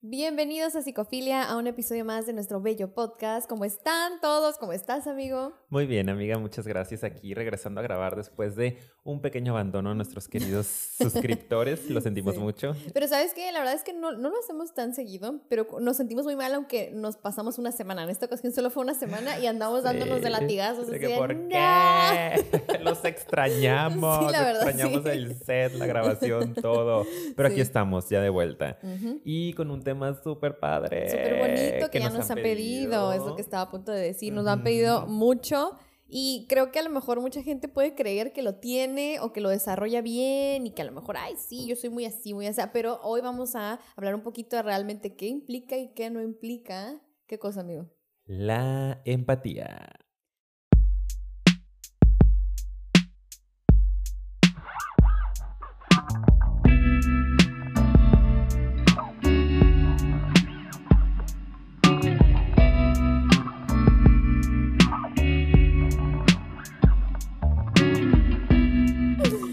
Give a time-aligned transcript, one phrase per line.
[0.00, 3.48] Bienvenidos a Psicofilia, a un episodio más de nuestro bello podcast.
[3.48, 4.56] ¿Cómo están todos?
[4.56, 5.52] ¿Cómo estás, amigo?
[5.70, 7.02] Muy bien, amiga, muchas gracias.
[7.02, 10.66] Aquí regresando a grabar después de un pequeño abandono a nuestros queridos
[10.98, 11.90] suscriptores.
[11.90, 12.40] Lo sentimos Sí.
[12.40, 12.76] mucho.
[12.94, 15.96] Pero sabes qué, la verdad es que no, no lo hacemos tan seguido, pero nos
[15.96, 18.04] sentimos muy mal aunque nos pasamos una semana.
[18.04, 20.88] En esta ocasión solo fue una semana y andamos dándonos de latigazos.
[20.88, 21.48] Así que, ¿Por "No".
[21.48, 22.78] qué?
[22.84, 24.18] Los extrañamos.
[24.28, 27.04] Sí, la verdad, extrañamos el set, la grabación, todo.
[27.36, 28.78] Pero aquí estamos, ya de vuelta.
[29.24, 31.08] Y con un tema súper padre.
[31.08, 33.12] Súper bonito que, ya nos, han pedido.
[33.12, 34.32] es lo que estaba a punto de decir.
[34.32, 35.72] Nos han pedido mucho
[36.06, 39.42] y creo que a lo mejor mucha gente puede creer que lo tiene o que
[39.42, 42.46] lo desarrolla bien y que a lo mejor, ay, sí, yo soy muy así, muy
[42.46, 42.60] así.
[42.72, 47.00] Pero hoy vamos a hablar un poquito de realmente qué implica y qué no implica.
[47.26, 47.86] ¿Qué cosa, amigo?
[48.24, 50.07] La empatía.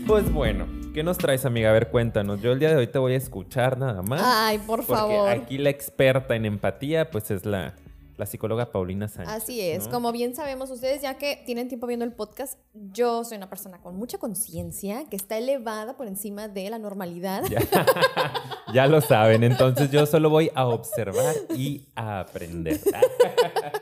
[0.07, 1.71] Pues bueno, ¿qué nos traes, amiga?
[1.71, 2.39] A ver, cuéntanos.
[2.39, 4.21] Yo el día de hoy te voy a escuchar nada más.
[4.23, 5.29] Ay, por Porque favor.
[5.29, 7.73] aquí la experta en empatía, pues es la,
[8.15, 9.33] la psicóloga Paulina Sánchez.
[9.33, 9.91] Así es, ¿no?
[9.91, 13.79] como bien sabemos ustedes, ya que tienen tiempo viendo el podcast, yo soy una persona
[13.81, 17.43] con mucha conciencia, que está elevada por encima de la normalidad.
[17.49, 17.59] Ya,
[18.73, 22.79] ya lo saben, entonces yo solo voy a observar y a aprender.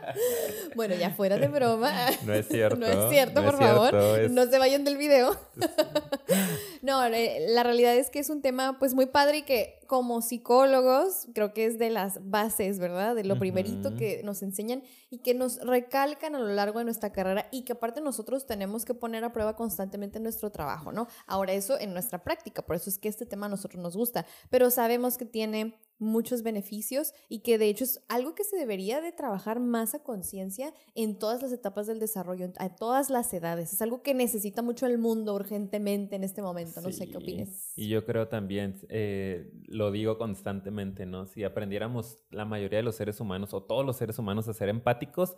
[0.75, 1.91] Bueno, ya fuera de broma.
[2.25, 2.75] No es cierto.
[2.79, 3.95] No es cierto, no por es favor.
[4.19, 5.37] es- No se vayan del video.
[6.81, 10.21] no, eh, la realidad es que es un tema pues muy padre y que como
[10.21, 13.15] psicólogos creo que es de las bases, ¿verdad?
[13.15, 17.11] De lo primerito que nos enseñan y que nos recalcan a lo largo de nuestra
[17.11, 21.07] carrera y que aparte nosotros tenemos que poner a prueba constantemente en nuestro trabajo, ¿no?
[21.27, 24.25] Ahora eso en nuestra práctica, por eso es que este tema a nosotros nos gusta,
[24.49, 29.01] pero sabemos que tiene muchos beneficios y que de hecho es algo que se debería
[29.01, 33.73] de trabajar más a conciencia en todas las etapas del desarrollo, a todas las edades.
[33.73, 36.81] Es algo que necesita mucho el mundo urgentemente en este momento.
[36.81, 37.73] No sé qué Sí, opines.
[37.75, 41.25] Y yo creo también, eh, lo digo constantemente, ¿no?
[41.25, 44.69] Si aprendiéramos la mayoría de los seres humanos o todos los seres humanos a ser
[44.69, 45.35] empáticos,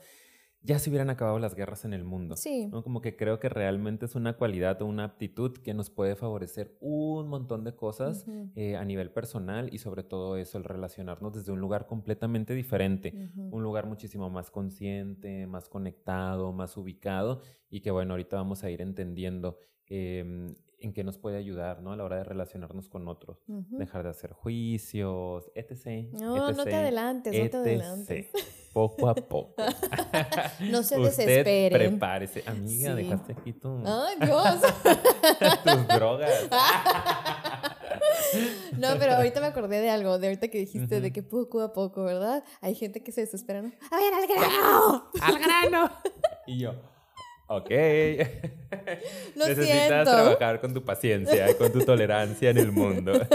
[0.66, 2.36] ya se hubieran acabado las guerras en el mundo.
[2.36, 2.68] Sí.
[2.68, 2.84] ¿no?
[2.84, 6.76] Como que creo que realmente es una cualidad o una aptitud que nos puede favorecer
[6.82, 11.52] un montón de cosas eh, a nivel personal y sobre todo eso, el relacionarnos desde
[11.52, 17.92] un lugar completamente diferente, un lugar muchísimo más consciente, más conectado, más ubicado y que
[17.92, 20.56] bueno, ahorita vamos a ir entendiendo em,
[20.86, 21.92] en qué nos puede ayudar, ¿no?
[21.92, 23.44] A la hora de relacionarnos con otros.
[23.48, 26.08] Dejar de hacer juicios, etc.
[26.14, 27.56] No, no te etc, adelantes, no te etc.
[27.56, 28.28] adelantes.
[28.72, 29.54] Poco a poco.
[30.70, 31.90] No se Usted desesperen.
[31.92, 32.44] prepárese.
[32.46, 33.04] Amiga, Sí.
[33.04, 34.62] dejaste aquí tu, Ay, Dios.
[35.64, 36.32] tus drogas.
[38.78, 41.72] No, pero ahorita me acordé de algo, de ahorita que dijiste de que poco a
[41.74, 42.44] poco, ¿verdad?
[42.62, 43.72] Hay gente que se desespera, ¿no?
[43.92, 45.06] A ver, al grano.
[45.22, 45.90] ¡Al grano!
[46.46, 46.74] Y yo,
[47.48, 47.70] ok.
[49.36, 50.12] Lo Necesitas siento.
[50.12, 53.14] trabajar con tu paciencia y con tu tolerancia en el mundo.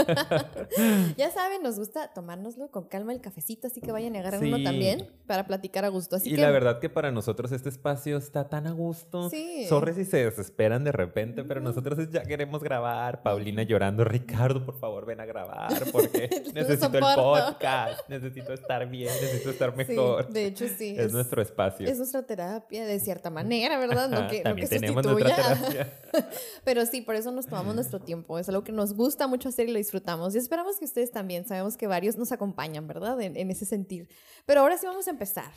[1.17, 4.63] Ya saben, nos gusta tomárnoslo con calma el cafecito, así que vayan a agarrar uno
[4.63, 6.15] también para platicar a gusto.
[6.15, 9.29] Así y que la verdad que para nosotros este espacio está tan a gusto.
[9.29, 9.65] Sí.
[9.67, 13.21] Sorry si se desesperan de repente, pero nosotros ya queremos grabar.
[13.23, 19.11] Paulina llorando, Ricardo, por favor, ven a grabar porque necesito el podcast, necesito estar bien,
[19.21, 20.27] necesito estar mejor.
[20.27, 20.95] Sí, de hecho sí.
[20.97, 21.87] es, nuestro espacio.
[21.87, 24.00] es nuestra terapia de cierta manera, ¿verdad?
[24.07, 25.93] No que, no que sustituya.
[26.63, 28.39] Pero sí, por eso nos tomamos nuestro tiempo.
[28.39, 30.35] Es algo que nos gusta mucho hacer y lo disfrutamos.
[30.35, 31.45] Y esperamos que ustedes también.
[31.47, 33.19] Sabemos que varios nos acompañan, ¿verdad?
[33.21, 34.07] En, en ese sentir.
[34.45, 35.51] Pero ahora sí vamos a empezar.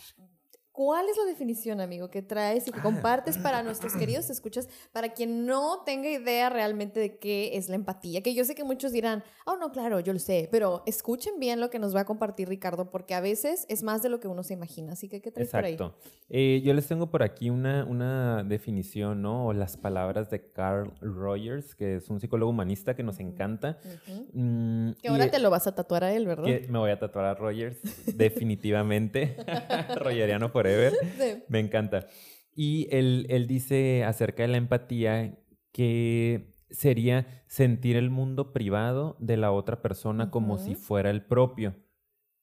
[0.74, 5.10] ¿Cuál es la definición, amigo, que traes y que compartes para nuestros queridos escuchas, para
[5.10, 8.22] quien no tenga idea realmente de qué es la empatía?
[8.22, 11.60] Que yo sé que muchos dirán, oh, no, claro, yo lo sé, pero escuchen bien
[11.60, 14.26] lo que nos va a compartir Ricardo, porque a veces es más de lo que
[14.26, 14.94] uno se imagina.
[14.94, 15.74] Así que, ¿qué traes por ahí?
[15.74, 15.96] Exacto.
[16.28, 19.46] Eh, yo les tengo por aquí una, una definición, ¿no?
[19.46, 23.78] O las palabras de Carl Rogers, que es un psicólogo humanista que nos encanta.
[24.08, 24.26] Ujú.
[24.32, 26.46] Mm, Que ahora te lo vas a tatuar a él, ¿verdad?
[26.46, 27.78] que me voy a tatuar a Rogers,
[28.18, 29.36] definitivamente.
[29.94, 30.92] Rogeriano forever.
[31.18, 31.42] Sí.
[31.48, 32.06] Me encanta.
[32.54, 35.38] Y él, él dice acerca de la empatía
[35.72, 41.74] que sería sentir el mundo privado de la otra persona como si fuera el propio,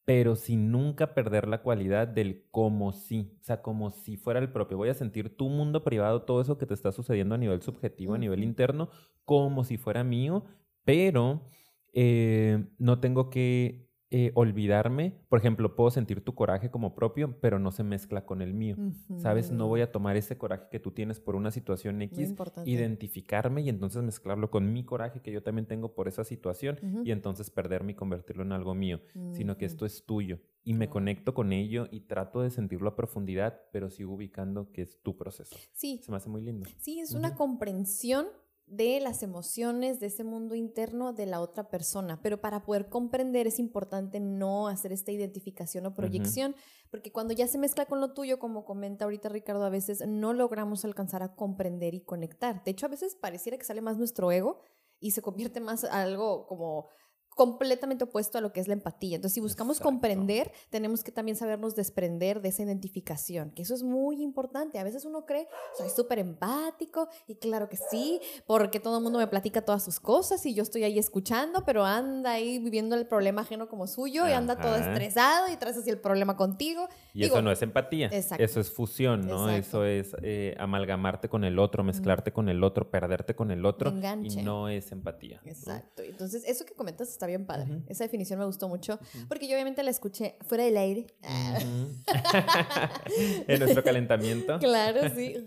[0.05, 4.51] pero sin nunca perder la cualidad del como si, o sea, como si fuera el
[4.51, 4.77] propio.
[4.77, 8.13] Voy a sentir tu mundo privado, todo eso que te está sucediendo a nivel subjetivo,
[8.13, 8.89] a nivel interno,
[9.25, 10.45] como si fuera mío,
[10.83, 11.45] pero
[11.93, 15.13] eh, no tengo que eh, olvidarme.
[15.29, 18.75] Por ejemplo, puedo sentir tu coraje como propio, pero no se mezcla con el mío.
[19.17, 19.51] ¿Sabes?
[19.51, 22.35] No voy a tomar ese coraje que tú tienes por una situación X,
[22.65, 27.11] identificarme y entonces mezclarlo con mi coraje que yo también tengo por esa situación y
[27.11, 28.99] entonces perderme y convertirlo en algo mío,
[29.31, 30.39] sino que esto es tuyo.
[30.63, 34.81] Y me conecto con ello y trato de sentirlo a profundidad, pero sigo ubicando que
[34.81, 35.55] es tu proceso.
[35.71, 36.01] Sí.
[36.03, 36.69] Se me hace muy lindo.
[36.77, 38.27] Sí, es una comprensión
[38.71, 42.21] de las emociones, de ese mundo interno de la otra persona.
[42.23, 46.55] Pero para poder comprender es importante no hacer esta identificación o proyección,
[46.89, 50.31] porque cuando ya se mezcla con lo tuyo, como comenta ahorita Ricardo, a veces no
[50.31, 52.63] logramos alcanzar a comprender y conectar.
[52.63, 54.61] De hecho, a veces pareciera que sale más nuestro ego
[55.01, 56.87] y se convierte más algo como
[57.35, 59.15] completamente opuesto a lo que es la empatía.
[59.15, 63.83] Entonces, si buscamos comprender, tenemos que también sabernos desprender de esa identificación, que eso es
[63.83, 64.79] muy importante.
[64.79, 65.47] A veces uno cree,
[65.77, 69.99] soy súper empático y claro que sí, porque todo el mundo me platica todas sus
[69.99, 74.27] cosas y yo estoy ahí escuchando, pero anda ahí viviendo el problema ajeno como suyo
[74.27, 76.87] y anda todo estresado y traes así el problema contigo.
[77.13, 79.49] Y eso no es empatía, eso es fusión, ¿no?
[79.49, 83.93] Eso es eh, amalgamarte con el otro, mezclarte con el otro, perderte con el otro
[84.23, 85.41] y no es empatía.
[85.45, 86.03] Exacto.
[86.03, 87.83] Entonces, eso que comentas está bien padre.
[87.87, 91.05] Esa definición me gustó mucho porque yo obviamente la escuché fuera del aire.
[93.47, 94.57] en nuestro calentamiento.
[94.57, 95.35] Claro, sí.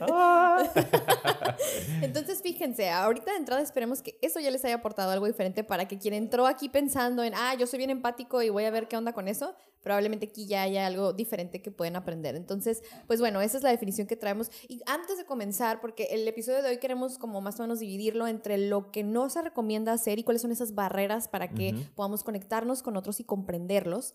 [0.00, 0.62] Ah.
[2.02, 5.86] Entonces, fíjense, ahorita de entrada esperemos que eso ya les haya aportado algo diferente para
[5.86, 8.88] que quien entró aquí pensando en, ah, yo soy bien empático y voy a ver
[8.88, 12.36] qué onda con eso, probablemente aquí ya haya algo diferente que pueden aprender.
[12.36, 14.50] Entonces, pues bueno, esa es la definición que traemos.
[14.68, 18.26] Y antes de comenzar, porque el episodio de hoy queremos como más o menos dividirlo
[18.26, 22.24] entre lo que no se recomienda hacer y cuáles son esas barreras para que podamos
[22.24, 24.14] conectarnos con otros y comprenderlos.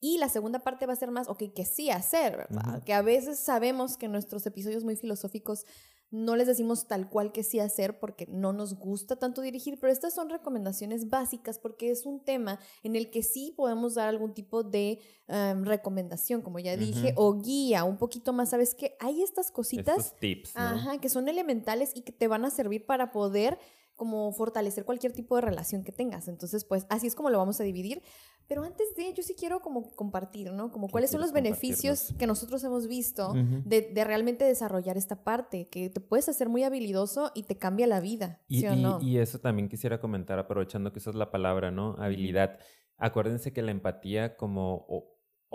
[0.00, 2.82] Y la segunda parte va a ser más, ok, que sí hacer, ¿verdad?
[2.84, 5.64] Que a veces sabemos que nuestros episodios muy filosóficos
[6.14, 9.92] no les decimos tal cual que sí hacer porque no nos gusta tanto dirigir, pero
[9.92, 14.32] estas son recomendaciones básicas porque es un tema en el que sí podemos dar algún
[14.32, 18.50] tipo de em, recomendación, como ya dije, o guía, un poquito más.
[18.50, 22.50] Sabes que hay estas cositas tips, ajá, que son elementales y que te van a
[22.50, 23.58] servir para poder
[23.96, 26.28] como fortalecer cualquier tipo de relación que tengas.
[26.28, 28.02] Entonces, pues así es como lo vamos a dividir.
[28.46, 30.70] Pero antes de, yo sí quiero como compartir, ¿no?
[30.70, 35.66] Como cuáles son los beneficios que nosotros hemos visto de, de, realmente desarrollar esta parte,
[35.68, 38.42] que te puedes hacer muy habilidoso y te cambia la vida.
[38.46, 39.00] Y, o no?
[39.00, 41.96] y eso también quisiera comentar, aprovechando que esa es la palabra, ¿no?
[41.98, 42.58] Habilidad.
[42.98, 44.86] Acuérdense que la empatía como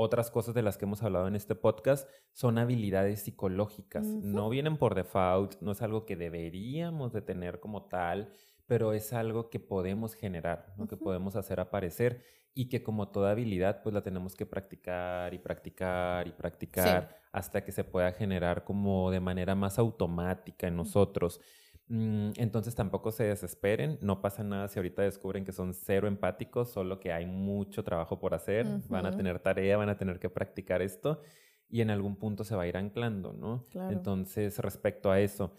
[0.02, 4.06] otras cosas de las que hemos hablado en este podcast son habilidades psicológicas.
[4.06, 8.32] No vienen por default, no es algo que deberíamos de tener como tal,
[8.66, 12.24] pero es algo que podemos generar, lo que podemos hacer aparecer
[12.54, 17.66] y que como toda habilidad pues la tenemos que practicar y practicar y practicar hasta
[17.66, 21.42] que se pueda generar como de manera más automática en nosotros.
[21.90, 27.00] Entonces tampoco se desesperen, no pasa nada si ahorita descubren que son cero empáticos, solo
[27.00, 30.82] que hay mucho trabajo por hacer, van a tener tarea, van a tener que practicar
[30.82, 31.22] esto
[31.68, 33.66] y en algún punto se va a ir anclando, ¿no?
[33.90, 35.54] Entonces, respecto a eso,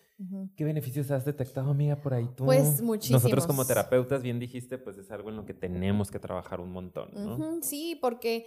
[0.56, 2.44] ¿qué beneficios has detectado, amiga, por ahí tú?
[2.44, 3.22] Pues muchísimos.
[3.22, 6.72] Nosotros como terapeutas, bien dijiste, pues es algo en lo que tenemos que trabajar un
[6.72, 7.62] montón, ¿no?
[7.62, 8.46] Sí, porque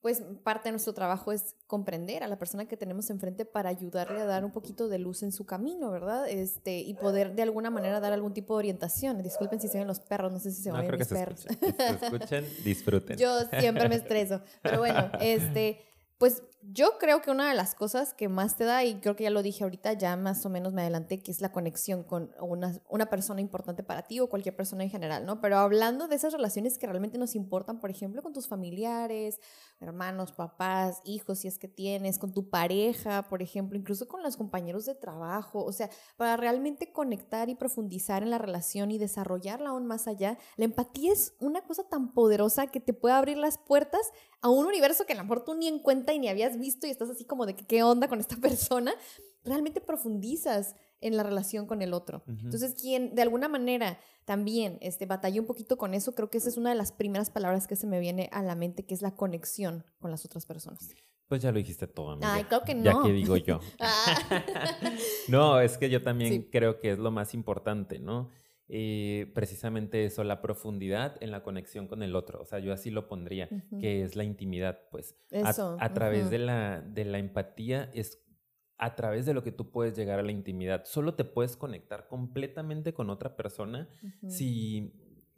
[0.00, 4.20] pues parte de nuestro trabajo es comprender a la persona que tenemos enfrente para ayudarle
[4.20, 6.26] a dar un poquito de luz en su camino, ¿verdad?
[6.28, 9.22] Este, y poder de alguna manera dar algún tipo de orientación.
[9.22, 11.46] Disculpen si se ven los perros, no sé si se ven los perros.
[11.46, 13.16] Escuchen, disfruten.
[13.18, 14.40] Yo siempre me estreso.
[14.62, 15.84] Pero bueno, este,
[16.16, 19.24] pues yo creo que una de las cosas que más te da, y creo que
[19.24, 22.32] ya lo dije ahorita, ya más o menos me adelanté, que es la conexión con
[22.38, 25.40] una, una, persona importante para ti o cualquier persona en general, ¿no?
[25.40, 29.40] Pero hablando de esas relaciones que realmente nos importan, por ejemplo, con tus familiares,
[29.80, 34.36] hermanos, papás, hijos, si es que tienes, con tu pareja, por ejemplo, incluso con los
[34.36, 39.70] compañeros de trabajo, o sea, para realmente conectar y profundizar en la relación y desarrollarla
[39.70, 43.56] aún más allá, la empatía es una cosa tan poderosa que te puede abrir las
[43.56, 46.49] puertas a un universo que a lo mejor tú ni en cuenta y ni habías
[46.58, 48.92] visto y estás así como de qué onda con esta persona,
[49.44, 52.22] realmente profundizas en la relación con el otro.
[52.26, 56.48] Entonces, quien de alguna manera también este, batalló un poquito con eso, creo que esa
[56.48, 59.00] es una de las primeras palabras que se me viene a la mente, que es
[59.00, 60.90] la conexión con las otras personas.
[61.30, 62.34] Pues ya lo dijiste todo, amiga.
[62.34, 62.84] Ay, creo que no.
[62.84, 63.60] Ya que digo yo.
[63.78, 64.44] Ah.
[65.28, 68.30] no, es que yo también creo que es lo más importante, ¿no?
[68.72, 72.40] Eh, precisamente eso, la profundidad en la conexión con el otro.
[72.40, 73.48] O sea, yo así lo pondría,
[73.80, 75.16] que es la intimidad, pues.
[75.32, 75.76] Eso.
[75.80, 78.22] A, través de, la, de la empatía es
[78.78, 80.84] a través de lo que tú puedes llegar a la intimidad.
[80.84, 83.88] Solo te puedes conectar completamente con otra persona
[84.28, 84.94] si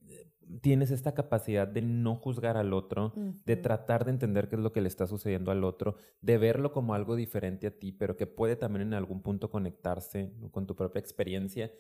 [0.08, 3.14] eh, tienes esta capacidad de no juzgar al otro,
[3.46, 6.70] de tratar de entender qué es lo que le está sucediendo al otro, de verlo
[6.70, 10.76] como algo diferente a ti, pero que puede también en algún punto conectarse con tu
[10.76, 11.72] propia experiencia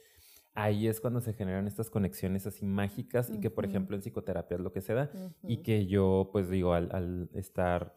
[0.54, 4.56] ahí es cuando se generan estas conexiones así mágicas y que, por ejemplo, en psicoterapia
[4.56, 5.10] es lo que se da.
[5.42, 7.96] Y que yo, pues digo, al, estar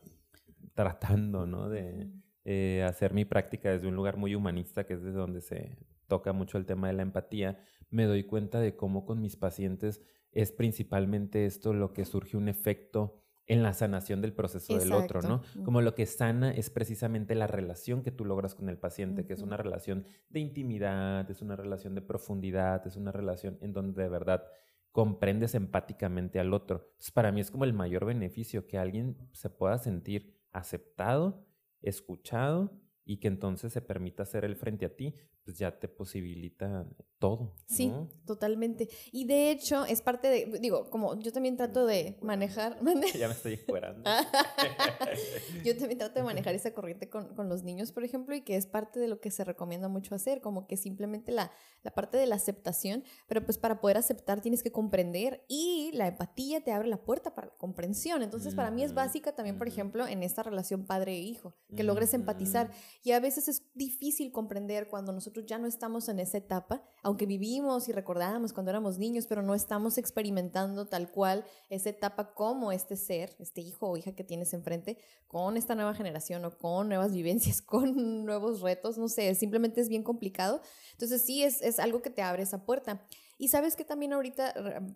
[0.74, 1.69] tratando, ¿no?
[1.69, 2.09] De
[2.43, 6.33] eh, hacer mi práctica desde un lugar muy humanista, que es desde donde se toca
[6.33, 7.59] mucho el tema de la empatía,
[7.89, 12.50] me doy cuenta de cómo con mis pacientes es principalmente esto lo que surge un
[12.50, 15.42] efecto en la sanación del proceso del otro, ¿no?
[15.64, 19.34] Como lo que sana es precisamente la relación que tú logras con el paciente, que
[19.34, 24.02] es una relación de intimidad, es una relación de profundidad, es una relación en donde
[24.02, 24.44] de verdad
[24.92, 26.86] comprendes empáticamente al otro.
[26.86, 31.46] Entonces, para mí es como el mayor beneficio, que alguien se pueda sentir aceptado,
[31.82, 36.88] escuchado y que entonces se permita hacer el frente a ti, pues ya te posibilita
[37.20, 37.54] todo.
[37.68, 37.94] Sí,
[38.25, 38.90] totalmente.
[39.12, 42.80] Y de hecho, es parte de, digo, como yo también trato de manejar.
[43.18, 44.10] ya me estoy jurando.
[45.64, 48.56] yo también trato de manejar esa corriente con, con, los niños, por ejemplo, y que
[48.56, 51.52] es parte de lo que se recomienda mucho hacer, como que simplemente la,
[51.84, 56.08] la parte de la aceptación, pero pues para poder aceptar tienes que comprender y la
[56.08, 58.24] empatía te abre la puerta para la comprensión.
[58.24, 61.84] Entonces, para mí es básica también, por ejemplo, en esta relación padre e hijo, que
[61.84, 62.72] logres empatizar.
[63.04, 67.25] Y a veces es difícil comprender cuando nosotros ya no estamos en esa etapa, aunque
[67.25, 72.72] vivimos y recordamos cuando éramos niños, pero no estamos experimentando tal cual esa etapa como
[72.72, 76.88] este ser, este hijo o hija que tienes enfrente, con esta nueva generación o con
[76.88, 80.62] nuevas vivencias, con nuevos retos, no sé, simplemente es bien complicado.
[80.94, 83.06] Entonces sí, es, es algo que te abre esa puerta.
[83.38, 84.54] Y sabes que también ahorita,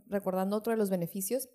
[0.08, 1.50] recordando otro de los beneficios,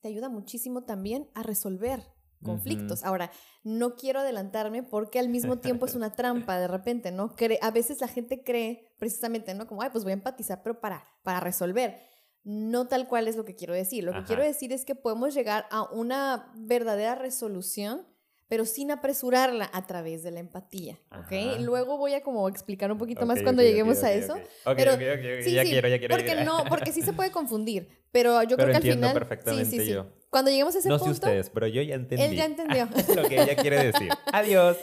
[0.00, 3.04] te ayuda muchísimo también a resolver conflictos.
[3.04, 3.30] Ahora,
[3.64, 7.34] no quiero adelantarme porque al mismo tiempo es una trampa de repente, ¿no?
[7.60, 9.66] a veces la gente cree precisamente, ¿no?
[9.66, 11.98] Como, ay, pues voy a empatizar, pero para, para resolver.
[12.44, 14.04] No tal cual es lo que quiero decir.
[14.04, 18.06] Lo que quiero decir es que podemos llegar a una verdadera resolución
[18.48, 21.58] pero sin apresurarla a través de la empatía, ¿ok?
[21.60, 24.36] Luego voy a como explicar un poquito más cuando lleguemos a eso.
[24.76, 24.92] pero
[25.42, 26.14] sí, ya quiero, ya quiero.
[26.16, 29.78] Porque no, porque sí se puede confundir, pero yo creo que al final perfectamente sí,
[29.78, 29.98] sí, sí.
[30.36, 32.22] Cuando lleguemos a ese punto No sé ustedes, pero yo ya entendí.
[32.22, 34.10] Él ya entendió lo que ella quiere decir.
[34.34, 34.76] Adiós.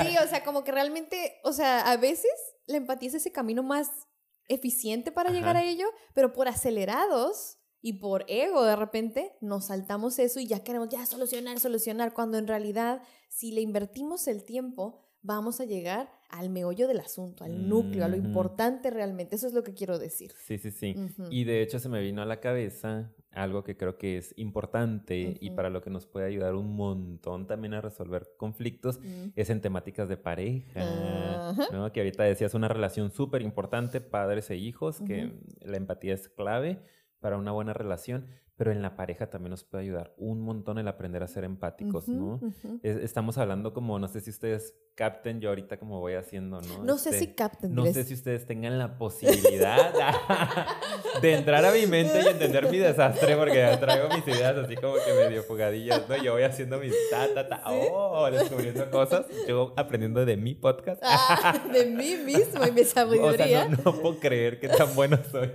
[0.00, 2.30] Sí, o sea, como que realmente, o sea, a veces
[2.66, 3.90] la empatía es ese camino más
[4.46, 10.16] eficiente para llegar a ello, pero por acelerados y por ego de repente nos saltamos
[10.20, 15.00] eso y ya queremos ya solucionar, solucionar, cuando en realidad si le invertimos el tiempo
[15.22, 19.36] vamos a llegar al meollo del asunto, al núcleo, a lo importante realmente.
[19.36, 20.32] Eso es lo que quiero decir.
[20.44, 20.94] Sí, sí, sí.
[21.30, 25.36] Y de hecho se me vino a la cabeza algo que creo que es importante
[25.40, 29.00] y para lo que nos puede ayudar un montón también a resolver conflictos
[29.36, 31.92] es en temáticas de pareja, ¿no?
[31.92, 36.82] Que ahorita decías una relación súper importante, padres e hijos, que la empatía es clave
[37.20, 38.26] para una buena relación,
[38.60, 42.06] pero en la pareja también nos puede ayudar un montón el aprender a ser empáticos,
[42.08, 42.38] ¿no?
[42.82, 46.84] estamos hablando como, no sé si ustedes capten, yo ahorita como voy haciendo, ¿no?
[46.84, 47.74] No sé este, si capten.
[47.74, 49.94] No sé si ustedes tengan la posibilidad
[51.22, 54.96] de entrar a mi mente y entender mi desastre, porque traigo mis ideas así como
[54.96, 56.22] que medio fugadillas, ¿no?
[56.22, 61.00] Yo voy haciendo mis ta, ta, ta, oh, descubriendo cosas, yo aprendiendo de mi podcast.
[61.02, 63.30] Ah, de mí mismo y mi sabiduría.
[63.30, 65.50] O sea, no, no puedo creer que tan bueno soy.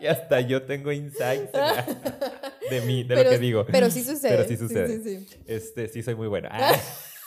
[0.00, 1.50] Y hasta yo tengo insights
[2.70, 3.66] de mí, de lo que digo.
[3.66, 4.36] Pero sí sucede.
[4.36, 5.02] Pero sí sucede.
[5.02, 6.50] Sí, sí, Este, sí soy muy buena.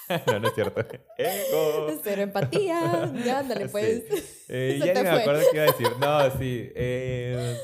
[0.09, 0.85] Ah, no, no es cierto.
[1.17, 1.99] Ego.
[2.01, 3.11] Cero empatía.
[3.25, 4.03] Ya, ándale, pues.
[4.47, 5.87] Eh, ya ni me acuerdo qué iba a decir.
[5.99, 6.71] No, sí.
[6.75, 7.57] Eh,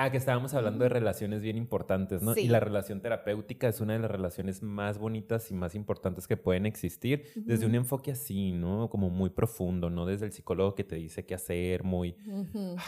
[0.00, 2.36] Ah, que estábamos hablando de relaciones bien importantes, ¿no?
[2.36, 6.36] Y la relación terapéutica es una de las relaciones más bonitas y más importantes que
[6.36, 8.88] pueden existir desde un enfoque así, ¿no?
[8.90, 10.06] Como muy profundo, ¿no?
[10.06, 12.14] Desde el psicólogo que te dice qué hacer, muy...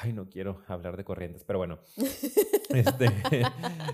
[0.00, 1.81] Ay, no quiero hablar de corrientes, pero bueno.
[2.71, 3.11] este,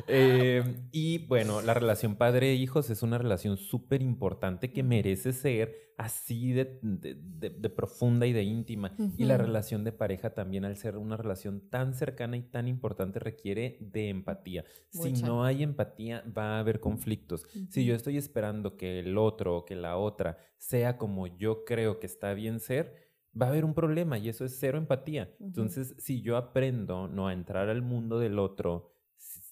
[0.08, 6.52] eh, y bueno, la relación padre-hijos es una relación súper importante que merece ser así
[6.52, 8.94] de, de, profunda y de íntima.
[9.16, 13.18] Y la relación de pareja también, al ser una relación tan cercana y tan importante,
[13.18, 14.64] requiere de empatía.
[14.90, 17.46] Si no hay empatía, va a haber conflictos.
[17.70, 21.98] Si yo estoy esperando que el otro o que la otra sea como yo creo
[21.98, 22.94] que está bien ser,
[23.40, 25.34] va a haber un problema y eso es cero empatía.
[25.40, 28.95] Entonces, si yo aprendo no a entrar al mundo del otro,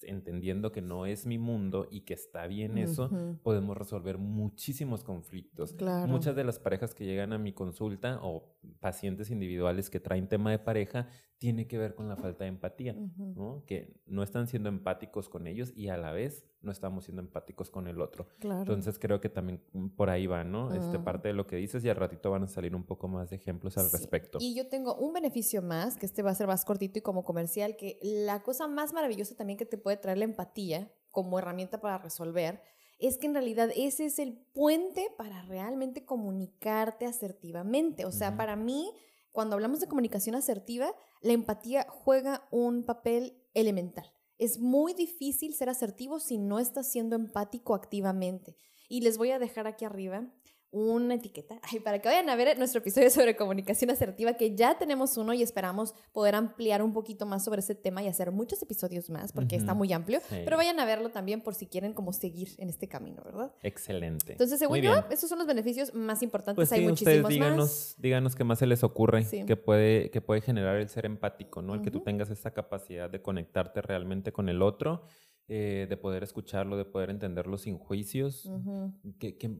[0.07, 3.09] entendiendo que no es mi mundo y que está bien eso,
[3.43, 5.75] podemos resolver muchísimos conflictos.
[6.07, 10.51] Muchas de las parejas que llegan a mi consulta o pacientes individuales que traen tema
[10.51, 11.07] de pareja
[11.45, 13.63] tiene que ver con la falta de empatía, ¿no?
[13.67, 17.69] Que no están siendo empáticos con ellos y a la vez no estamos siendo empáticos
[17.69, 18.27] con el otro.
[18.41, 19.61] Entonces creo que también
[19.95, 20.73] por ahí va, ¿no?
[20.73, 23.29] Este, parte de lo que dices y al ratito van a salir un poco más
[23.29, 24.39] de ejemplos al respecto.
[24.41, 27.23] Y yo tengo un beneficio más, que este va a ser más cortito y como
[27.23, 31.79] comercial, que la cosa más maravillosa también que te puede traer la empatía como herramienta
[31.79, 32.59] para resolver
[32.97, 38.03] es que en realidad ese es el puente para realmente comunicarte asertivamente.
[38.05, 38.91] O sea, para mí
[39.35, 44.09] cuando hablamos de comunicación asertiva, la empatía juega un papel elemental.
[44.37, 48.55] Es muy difícil ser asertivo si no estás siendo empático activamente.
[48.87, 50.31] Y les voy a dejar aquí arriba
[50.71, 54.77] una etiqueta ay, para que vayan a ver nuestro episodio sobre comunicación asertiva, que ya
[54.77, 58.61] tenemos uno y esperamos poder ampliar un poquito más sobre ese tema y hacer muchos
[58.61, 60.19] episodios más, porque está muy amplio.
[60.29, 63.53] Pero vayan a verlo también por si quieren como seguir en este camino, ¿verdad?
[63.63, 64.33] Excelente.
[64.33, 66.55] Entonces, según yo, esos son los beneficios más importantes.
[66.55, 67.95] Pues Hay muchísimos díganos, más.
[67.97, 71.75] Díganos qué más se les ocurre que, puede, que puede generar el ser empático, ¿no?
[71.75, 75.03] El que tú tengas esta capacidad de conectarte realmente con el otro
[75.47, 78.49] eh, de poder escucharlo, de poder entenderlo sin juicios,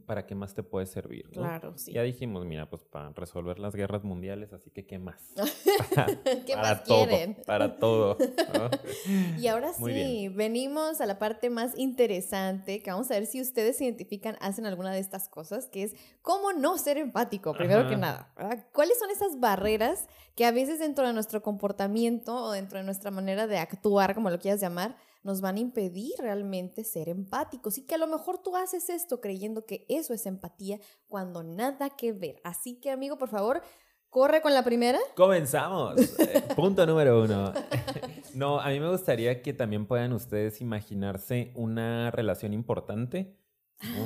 [0.08, 1.30] para qué más te puede servir?
[1.30, 1.94] Claro, sí.
[1.94, 5.22] Ya dijimos, mira, pues para resolver las guerras mundiales, así que ¿qué más?
[6.48, 7.38] ¿Qué más quieren?
[7.46, 8.18] Para todo.
[9.38, 13.78] y ahora sí, venimos a la parte más interesante, que vamos a ver si ustedes
[13.78, 17.96] se identifican, hacen alguna de estas cosas, que es cómo no ser empático, primero que
[17.96, 18.34] nada.
[18.74, 23.12] ¿Cuáles son esas barreras que a veces dentro de nuestro comportamiento o dentro de nuestra
[23.12, 27.82] manera de actuar, como lo quieras llamar, nos van a impedir realmente ser empáticos y
[27.82, 32.14] que a lo mejor tú haces esto creyendo que eso es empatía cuando nada que
[32.14, 32.40] ver.
[32.44, 33.64] Así que amigo, por favor,
[34.12, 35.00] corre con la primera.
[35.16, 35.96] Comenzamos.
[36.20, 37.54] Eh, punto número uno.
[38.36, 43.36] no, a mí me gustaría que también puedan ustedes imaginarse una relación importante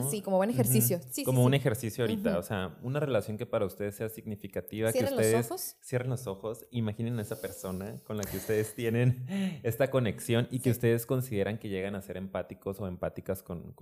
[0.09, 0.99] Sí, como buen ejercicio.
[1.25, 5.33] como un ejercicio ahorita, o sea, una relación que para ustedes sea significativa, que ustedes
[5.33, 5.75] los ojos.
[5.81, 9.25] cierren los ojos, imaginen a esa persona con la que ustedes tienen
[9.63, 13.75] esta conexión y que ustedes consideran que llegan a ser empáticos o empáticas con,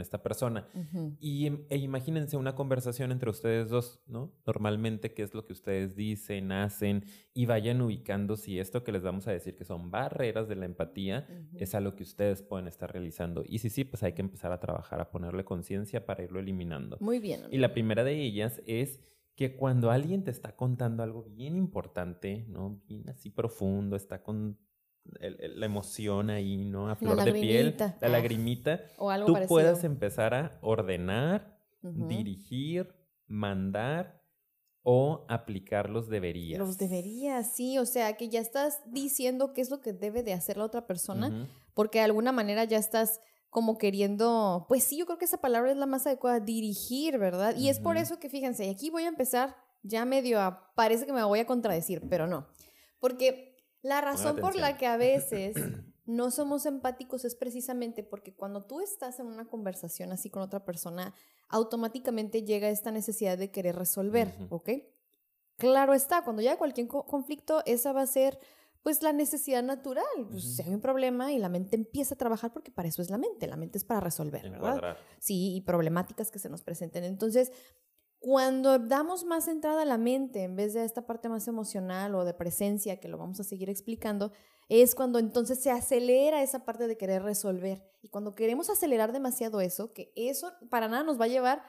[0.00, 0.68] esta persona.
[1.20, 4.32] Y e imagínense una conversación entre ustedes dos, ¿no?
[4.46, 9.02] Normalmente, qué es lo que ustedes dicen, hacen y vayan ubicando si esto que les
[9.02, 12.92] vamos a decir que son barreras de la empatía es algo que ustedes pueden estar
[12.92, 13.44] realizando.
[13.46, 16.96] Y si sí, pues hay que empezar a trabajar, a poner conciencia para irlo eliminando.
[17.00, 17.42] Muy bien.
[17.50, 19.00] Y la primera de ellas es
[19.34, 22.82] que cuando alguien te está contando algo bien importante, ¿no?
[22.86, 24.58] Bien así profundo, está con
[25.04, 26.88] la emoción ahí, ¿no?
[26.88, 28.08] A flor de piel, la ah.
[28.08, 32.94] lagrimita, o algo tú puedas empezar a ordenar, dirigir,
[33.26, 34.22] mandar
[34.82, 36.58] o aplicar los deberías.
[36.58, 40.32] Los deberías, sí, o sea, que ya estás diciendo qué es lo que debe de
[40.32, 43.20] hacer la otra persona, porque de alguna manera ya estás
[43.52, 47.54] como queriendo, pues sí, yo creo que esa palabra es la más adecuada, dirigir, ¿verdad?
[47.54, 51.12] Y es por eso que fíjense, aquí voy a empezar ya medio a, parece que
[51.12, 52.46] me voy a contradecir, pero no,
[52.98, 55.54] porque la razón por la que a veces
[56.06, 60.64] no somos empáticos es precisamente porque cuando tú estás en una conversación así con otra
[60.64, 61.12] persona,
[61.50, 64.70] automáticamente llega esta necesidad de querer resolver, ¿ok?
[65.58, 68.40] Claro está, cuando llega cualquier conflicto, esa va a ser
[68.82, 70.04] pues la necesidad natural.
[70.30, 73.10] Pues si hay un problema y la mente empieza a trabajar porque para eso es
[73.10, 74.96] la mente, la mente es para resolver, ¿verdad?
[75.18, 77.04] Sí, y problemáticas que se nos presenten.
[77.04, 77.52] Entonces,
[78.18, 82.24] cuando damos más entrada a la mente en vez de esta parte más emocional o
[82.24, 84.32] de presencia, que lo vamos a seguir explicando,
[84.68, 87.88] es cuando entonces se acelera esa parte de querer resolver.
[88.00, 91.62] Y cuando queremos acelerar demasiado eso, que eso para nada nos va a llevar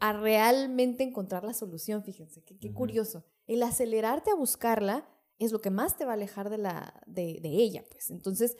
[0.00, 3.24] a realmente encontrar la solución, fíjense, qué curioso.
[3.46, 7.40] El acelerarte a buscarla es lo que más te va a alejar de, la, de,
[7.42, 8.10] ella, pues.
[8.10, 8.56] Entonces,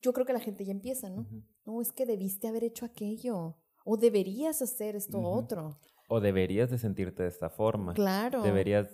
[0.00, 1.26] yo creo que la gente ya empieza, ¿no?
[1.64, 5.78] No, es que debiste haber hecho aquello, o deberías hacer esto otro.
[6.08, 7.94] O deberías de sentirte de esta forma.
[7.94, 8.42] Claro.
[8.42, 8.88] Deberías,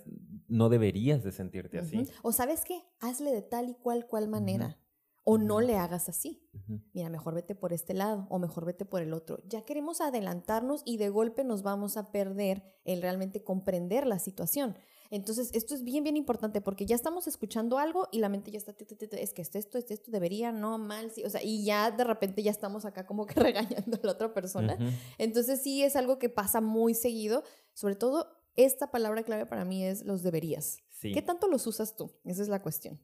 [0.49, 2.07] no deberías de sentirte así.
[2.23, 4.79] O sabes qué, hazle de tal y cual cual manera.
[5.25, 6.49] O no le hagas así.
[6.93, 9.39] Mira, mejor vete por este lado o mejor vete por el otro.
[9.47, 14.77] Ya queremos adelantarnos y de golpe nos vamos a perder el realmente comprender la situación.
[15.13, 18.57] Entonces, esto es bien, bien importante porque ya estamos escuchando algo y la mente ya
[18.57, 18.75] está,
[19.11, 22.43] es que esto, esto, esto debería, no, mal, sí, o sea, y ya de repente
[22.43, 24.79] ya estamos acá como que regañando a la otra persona.
[25.19, 27.45] Entonces, sí es algo que pasa muy seguido,
[27.75, 30.83] sobre todo esta palabra clave para mí es los deberías.
[31.01, 32.13] ¿Qué tanto los usas tú?
[32.25, 33.01] Esa es la cuestión.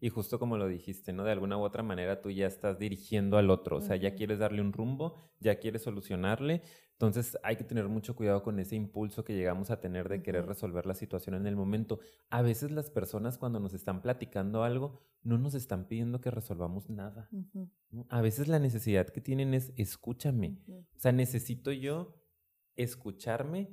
[0.00, 1.24] Y justo como lo dijiste, ¿no?
[1.24, 4.38] De alguna u otra manera tú ya estás dirigiendo al otro, o sea, ya quieres
[4.38, 6.62] darle un rumbo, ya quieres solucionarle,
[6.92, 10.46] entonces hay que tener mucho cuidado con ese impulso que llegamos a tener de querer
[10.46, 11.98] resolver la situación en el momento.
[12.30, 16.88] A veces las personas cuando nos están platicando algo no nos están pidiendo que resolvamos
[16.88, 17.28] nada.
[18.08, 20.58] A veces la necesidad que tienen es escúchame.
[20.68, 22.14] O sea, necesito yo
[22.76, 23.70] escucharme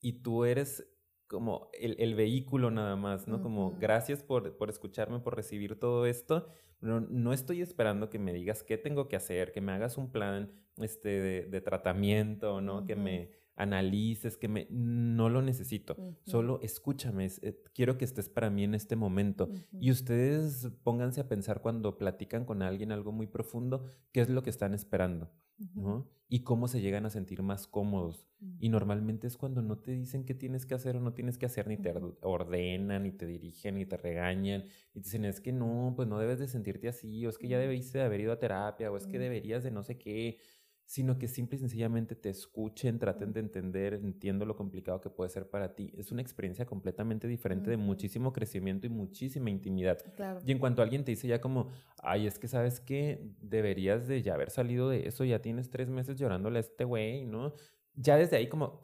[0.00, 0.86] y tú eres
[1.26, 3.42] como el, vehículo nada más, ¿no?
[3.42, 6.48] Como gracias por, por, escucharme, por recibir todo esto.
[6.80, 10.12] No, no estoy esperando que me digas qué tengo que hacer, que me hagas un
[10.12, 12.84] plan este, de, tratamiento, ¿no?
[12.84, 14.66] Que me analices, que me...
[14.70, 15.96] No lo necesito.
[16.24, 17.28] Solo escúchame.
[17.42, 19.48] Eh, quiero que estés para mí en este momento.
[19.72, 24.42] Y ustedes pónganse a pensar cuando platican con alguien algo muy profundo, qué es lo
[24.42, 25.30] que están esperando.
[25.74, 26.08] ¿no?
[26.28, 28.26] Y cómo se llegan a sentir más cómodos.
[28.58, 31.46] Y normalmente es cuando no te dicen qué tienes que hacer o no tienes que
[31.46, 35.52] hacer, ni te ordenan, ni te dirigen, ni te regañan, y te dicen, es que
[35.52, 38.32] no, pues no debes de sentirte así, o es que ya debiste de haber ido
[38.32, 40.38] a terapia, o es que deberías de no sé qué
[40.86, 45.30] sino que simple y sencillamente te escuchen, traten de entender, entiendo lo complicado que puede
[45.30, 45.92] ser para ti.
[45.96, 49.98] Es una experiencia completamente diferente de muchísimo crecimiento y muchísima intimidad.
[50.44, 51.70] Y en cuanto alguien te dice ya como,
[52.02, 55.88] ay, es que sabes que deberías de ya haber salido de eso, ya tienes tres
[55.88, 57.54] meses llorándole a este güey, ¿no?
[57.94, 58.80] Ya desde ahí como,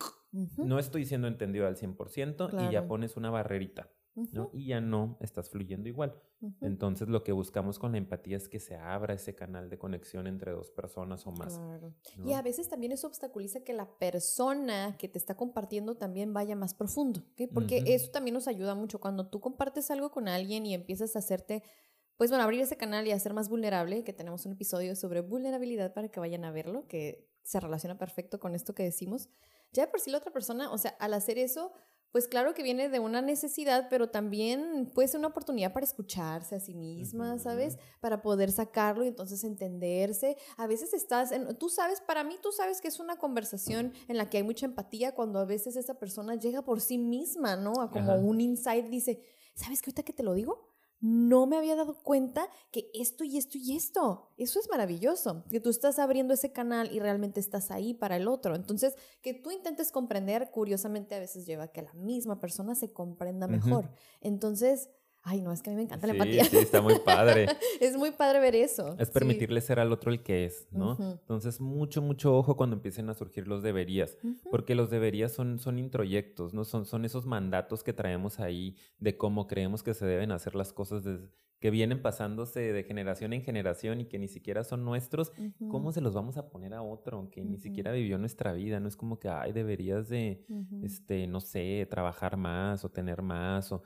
[0.57, 3.91] no estoy siendo entendido al 100% y ya pones una barrerita.
[4.14, 4.51] ¿No?
[4.53, 6.20] Y ya no estás fluyendo igual.
[6.61, 10.27] Entonces lo que buscamos con la empatía es que se abra ese canal de conexión
[10.27, 11.61] entre dos personas o más.
[12.25, 16.57] Y a veces también eso obstaculiza que la persona que te está compartiendo también vaya
[16.57, 19.01] más profundo, porque eso también nos ayuda mucho.
[19.01, 21.62] Cuando tú compartes algo con alguien y empiezas a hacerte,
[22.16, 25.20] pues bueno, abrir ese canal y a ser más vulnerable, que tenemos un episodio sobre
[25.20, 29.29] vulnerabilidad para que vayan a verlo, que se relaciona perfecto con esto que decimos.
[29.73, 31.73] Ya por sí la otra persona, o sea, al hacer eso
[32.12, 36.57] pues claro que viene de una necesidad, pero también puede ser una oportunidad para escucharse
[36.57, 37.79] a sí misma, ¿sabes?
[38.01, 40.37] Para poder sacarlo y entonces entenderse.
[40.57, 44.16] A veces estás, en, tú sabes, para mí tú sabes que es una conversación en
[44.16, 47.81] la que hay mucha empatía cuando a veces esa persona llega por sí misma, ¿no?
[47.81, 49.23] A como un insight, dice,
[49.55, 50.69] ¿sabes qué ahorita que te lo digo?
[51.01, 54.29] No me había dado cuenta que esto y esto y esto.
[54.37, 58.29] Eso es maravilloso, que tú estás abriendo ese canal y realmente estás ahí para el
[58.29, 58.55] otro.
[58.55, 62.93] Entonces, que tú intentes comprender, curiosamente a veces lleva a que la misma persona se
[62.93, 63.91] comprenda mejor.
[64.21, 64.91] Entonces,
[65.22, 66.44] Ay, no, es que a mí me encanta la empatía.
[66.44, 67.46] Sí, está muy padre.
[67.80, 68.96] es muy padre ver eso.
[68.98, 70.96] Es permitirle ser al otro el que es, ¿no?
[70.98, 74.16] Entonces, mucho, mucho ojo cuando empiecen a surgir los deberías,
[74.50, 76.64] porque los deberías son, son introyectos, ¿no?
[76.64, 80.72] Son, son esos mandatos que traemos ahí de cómo creemos que se deben hacer las
[80.72, 81.04] cosas
[81.61, 85.30] que vienen pasándose de generación en generación y que ni siquiera son nuestros,
[85.68, 88.80] ¿cómo se los vamos a poner a otro que ni siquiera vivió nuestra vida?
[88.80, 90.42] No es como que, ay, deberías de,
[90.83, 93.83] este, no sé, trabajar más o tener más o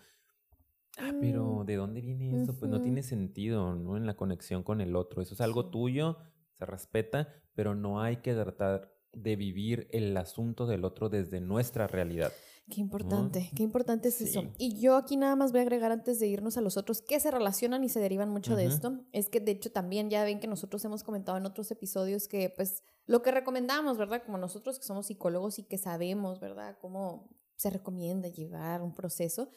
[0.98, 2.56] Ah, pero mm, ¿de dónde viene eso?
[2.56, 3.96] Pues no tiene sentido, ¿no?
[3.96, 5.22] En la conexión con el otro.
[5.22, 6.18] Eso es algo tuyo,
[6.52, 11.86] se respeta, pero no hay que tratar de vivir el asunto del otro desde nuestra
[11.86, 12.32] realidad.
[12.70, 14.42] Qué importante, qué importante es eso.
[14.56, 17.20] Y yo aquí nada más voy a agregar antes de irnos a los otros que
[17.20, 19.00] se relacionan y se derivan mucho de esto.
[19.12, 22.48] Es que de hecho también ya ven que nosotros hemos comentado en otros episodios que
[22.48, 24.22] pues lo que recomendamos, ¿verdad?
[24.24, 26.78] Como nosotros que somos psicólogos y que sabemos, ¿verdad?
[26.80, 29.50] Cómo se recomienda llevar un proceso.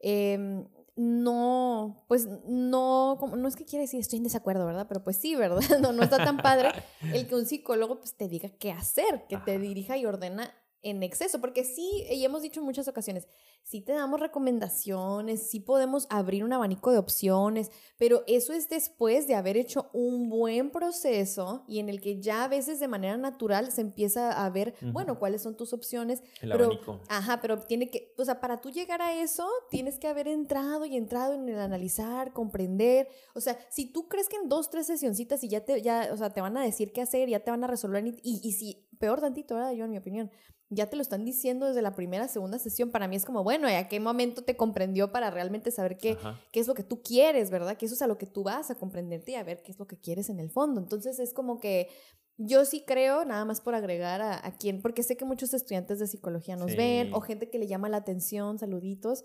[0.00, 4.86] Eh, no, pues no, no es que quiere decir estoy en desacuerdo, ¿verdad?
[4.88, 5.60] Pero pues sí, ¿verdad?
[5.80, 6.70] No, no está tan padre
[7.12, 11.02] el que un psicólogo pues te diga qué hacer, que te dirija y ordena en
[11.02, 13.28] exceso, porque sí, y hemos dicho en muchas ocasiones,
[13.62, 19.26] sí te damos recomendaciones, sí podemos abrir un abanico de opciones, pero eso es después
[19.26, 23.16] de haber hecho un buen proceso y en el que ya a veces de manera
[23.16, 26.22] natural se empieza a ver, bueno, cuáles son tus opciones.
[26.40, 27.00] El pero, abanico.
[27.08, 30.84] Ajá, pero tiene que, o sea, para tú llegar a eso, tienes que haber entrado
[30.86, 33.08] y entrado en el analizar, comprender.
[33.34, 36.16] O sea, si tú crees que en dos, tres sesioncitas y ya te, ya, o
[36.16, 38.88] sea, te van a decir qué hacer, ya te van a resolver, y, y si,
[38.98, 39.72] peor tantito, ¿verdad?
[39.72, 40.30] Yo, en mi opinión,
[40.70, 43.68] ya te lo están diciendo desde la primera, segunda sesión, para mí es como, bueno,
[43.68, 46.16] ¿y a qué momento te comprendió para realmente saber qué,
[46.52, 47.76] qué es lo que tú quieres, verdad?
[47.76, 49.78] Que eso es a lo que tú vas a comprenderte y a ver qué es
[49.80, 50.80] lo que quieres en el fondo.
[50.80, 51.88] Entonces es como que
[52.36, 55.98] yo sí creo, nada más por agregar a, a quien, porque sé que muchos estudiantes
[55.98, 59.24] de psicología nos ven o gente que le llama la atención, saluditos.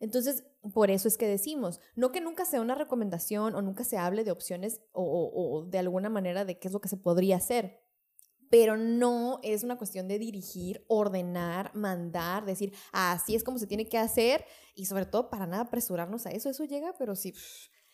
[0.00, 3.98] Entonces, por eso es que decimos, no que nunca sea una recomendación o nunca se
[3.98, 6.96] hable de opciones o, o, o de alguna manera de qué es lo que se
[6.96, 7.85] podría hacer,
[8.50, 13.88] pero no es una cuestión de dirigir, ordenar, mandar, decir, así es como se tiene
[13.88, 17.34] que hacer y sobre todo para nada apresurarnos a eso, eso llega, pero sí.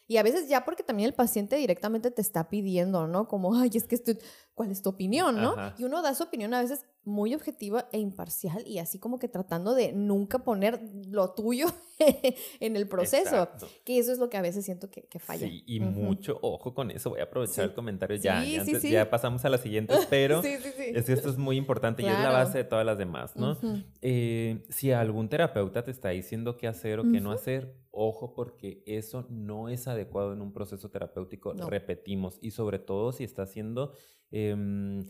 [0.09, 3.29] Y a veces ya porque también el paciente directamente te está pidiendo, ¿no?
[3.29, 4.12] Como, ay, es que esto,
[4.55, 5.55] ¿cuál es tu opinión, no?
[5.79, 9.29] Y uno da su opinión a veces muy objetiva e imparcial y así como que
[9.29, 11.67] tratando de nunca poner lo tuyo
[12.61, 13.49] en el proceso.
[13.85, 15.47] Que eso es lo que a veces siento que, falla.
[15.47, 17.11] Sí, y mucho ojo con eso.
[17.11, 18.45] Voy a aprovechar el comentario ya.
[18.45, 22.31] ya, pasamos a la siguiente, pero es que esto es muy importante y es la
[22.31, 23.59] base de todas las demás, ¿no?
[24.01, 28.83] Eh, si algún terapeuta te está diciendo qué hacer o qué no hacer, ojo porque
[28.87, 33.93] eso no es adecuado en un proceso terapéutico, repetimos, y sobre todo si está haciendo...
[34.31, 35.05] Em,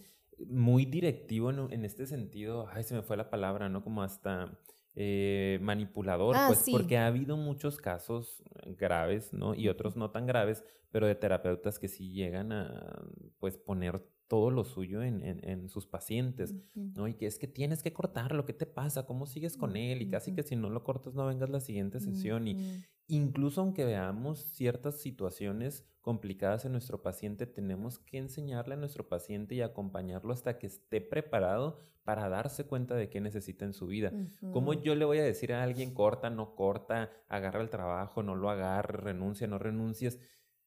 [0.48, 3.82] muy directivo en, este sentido, ay, se me fue la palabra, ¿no?
[3.82, 4.58] Como hasta
[4.94, 8.42] eh, manipulador, ah, pues porque ha habido muchos casos
[8.78, 9.54] graves, ¿no?
[9.54, 13.02] Y otros no tan graves, pero de terapeutas que sí llegan a,
[13.38, 17.06] pues, poner todo lo suyo en, sus pacientes, ¿no?
[17.06, 19.04] Y que es que tienes que cortarlo, ¿qué te pasa?
[19.04, 20.00] ¿Cómo sigues con él?
[20.00, 22.48] Y casi que si no lo cortas no vengas la siguiente sesión.
[22.48, 29.08] Y incluso aunque veamos ciertas situaciones complicadas en nuestro paciente, tenemos que enseñarle a nuestro
[29.08, 33.86] paciente y acompañarlo hasta que esté preparado para darse cuenta de qué necesita en su
[33.86, 34.12] vida.
[34.52, 38.34] ¿Cómo yo le voy a decir a alguien corta, no corta, agarra el trabajo, no
[38.34, 40.18] lo agarra, renuncia, no renuncies?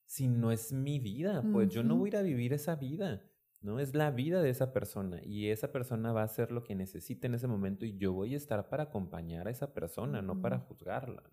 [0.06, 3.22] Si no es mi vida, pues yo no voy a ir a vivir esa vida.
[3.66, 3.80] ¿No?
[3.80, 7.26] Es la vida de esa persona y esa persona va a hacer lo que necesite
[7.26, 10.60] en ese momento y yo voy a estar para acompañar a esa persona, no para
[10.60, 11.24] juzgarla.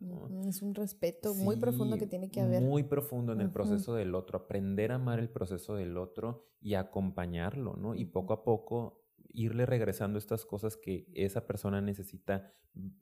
[0.46, 2.62] Es un respeto muy profundo que tiene que haber.
[2.62, 6.74] Muy profundo en el proceso del otro, aprender a amar el proceso del otro y
[6.74, 7.94] acompañarlo, ¿no?
[7.94, 9.01] Y poco a poco
[9.34, 12.52] irle regresando estas cosas que esa persona necesita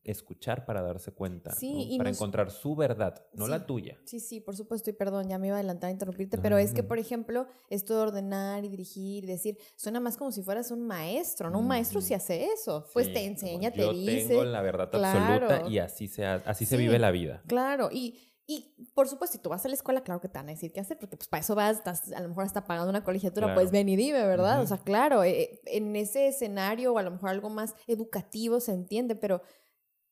[0.03, 1.55] escuchar para darse cuenta,
[1.97, 3.99] para encontrar su verdad, no la tuya.
[4.05, 6.73] Sí, sí, por supuesto, y perdón, ya me iba a adelantar a interrumpirte, pero es
[6.73, 10.71] que, por ejemplo, esto de ordenar y dirigir y decir, suena más como si fueras
[10.71, 11.61] un maestro, ¿no?
[11.61, 14.23] Un maestro si hace eso, pues te enseña, te dice.
[14.23, 17.43] Yo tengo la verdad absoluta y así se, así se vive la vida.
[17.47, 18.19] Claro, y
[18.51, 20.73] y por supuesto, si tú vas a la escuela, claro que te van a decir
[20.73, 23.55] qué hacer, porque pues para eso vas, estás, a lo mejor hasta pagando una colegiatura,
[23.55, 24.61] pues ven y dime, ¿verdad?
[24.61, 28.73] O sea, claro, eh, en ese escenario o a lo mejor algo más educativo se
[28.73, 29.41] entiende, pero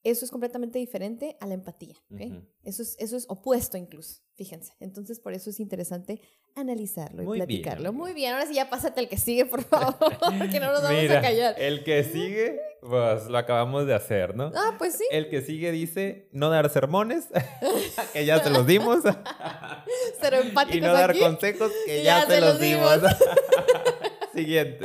[0.05, 1.96] eso es completamente diferente a la empatía.
[2.62, 4.72] eso, es, eso es opuesto incluso, fíjense.
[4.79, 6.20] Entonces, por eso es interesante
[6.61, 7.92] analizarlo y platicarlo.
[7.92, 9.97] Muy bien, ahora sí ya pásate el que sigue, por favor,
[10.51, 11.55] que no nos vamos a callar.
[11.59, 14.53] El que sigue, pues lo acabamos de hacer, ¿no?
[14.55, 15.05] Ah, pues sí.
[15.11, 17.27] El que sigue dice no dar sermones,
[18.12, 19.01] que ya se los dimos.
[20.21, 22.99] Ser empáticos Y no dar consejos, que ya, se, los dimos.
[24.35, 24.85] Siguiente.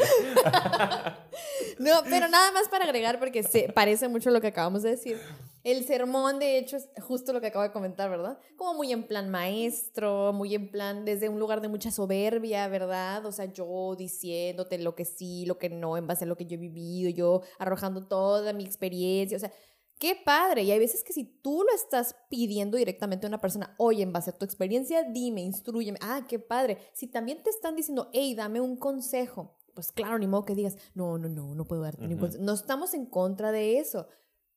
[1.80, 5.20] No, pero nada más para agregar, porque se parece mucho lo que acabamos de decir.
[5.64, 8.38] El sermón, de hecho, es justo lo que acabo de comentar, ¿verdad?
[8.58, 13.26] Como muy en plan maestro, muy en plan desde un lugar de mucha soberbia, ¿verdad?
[13.26, 16.46] O sea, yo diciéndote lo que sí, lo que no, en base a lo que
[16.46, 19.54] yo he vivido, yo arrojando toda mi experiencia, o sea,
[20.00, 20.64] qué padre.
[20.64, 24.12] Y hay veces que si tú lo estás pidiendo directamente a una persona, oye, en
[24.12, 26.78] base a tu experiencia, dime, instruyeme, ah, qué padre.
[26.92, 30.76] Si también te están diciendo, hey, dame un consejo, pues claro, ni modo que digas,
[30.94, 34.08] no, no, no, no puedo darte ningún No estamos en contra de eso.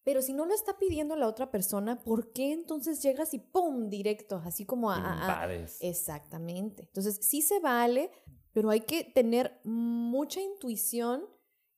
[0.07, 3.91] Pero si no lo está pidiendo la otra persona, ¿por qué entonces llegas y ¡pum!
[3.91, 5.49] directo, así como a...
[5.81, 6.85] Exactamente.
[6.85, 8.13] Entonces, sí se vale,
[8.53, 11.25] pero hay que tener mucha intuición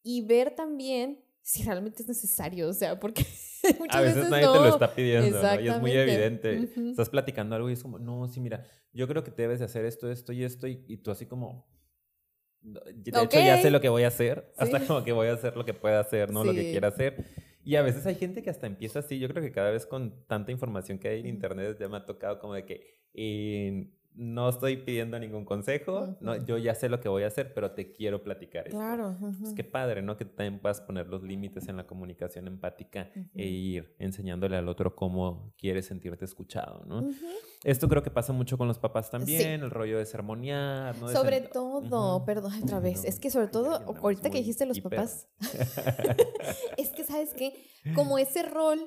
[0.02, 3.24] y ver también si realmente es necesario, o sea, porque
[3.78, 5.60] muchas a veces, nadie te lo está pidiendo ¿no?
[5.62, 6.70] y es muy evidente.
[6.90, 8.62] Estás platicando algo y es como, no, sí, mira,
[8.92, 11.66] yo creo que te debes de hacer esto, esto y esto y tú así como,
[12.60, 14.52] de hecho, ya sé lo que voy a hacer.
[14.56, 17.24] Hasta como que voy a hacer lo que pueda hacer, no lo que quiera hacer.
[17.64, 19.18] Y a veces hay gente que hasta empieza así.
[19.18, 22.06] Yo creo que cada vez con tanta información que hay en internet ya me ha
[22.06, 27.00] tocado como de que eh, no estoy pidiendo ningún consejo, no, yo ya sé lo
[27.00, 28.76] que voy a hacer, pero te quiero platicar esto.
[28.76, 29.16] Claro.
[29.44, 30.16] Es que padre, ¿no?
[30.16, 34.96] Que también puedas poner los límites en la comunicación empática e ir enseñándole al otro
[34.96, 37.08] cómo quieres sentirte escuchado, ¿no?
[37.62, 41.08] Esto creo que pasa mucho con los papás también, el rollo de sermonear, ¿no?
[41.10, 45.28] sobre todo, perdón, otra vez, es que sobre todo, ahorita que dijiste los papás,
[46.76, 47.54] es que, ¿sabes qué?
[47.94, 48.80] Como ese rol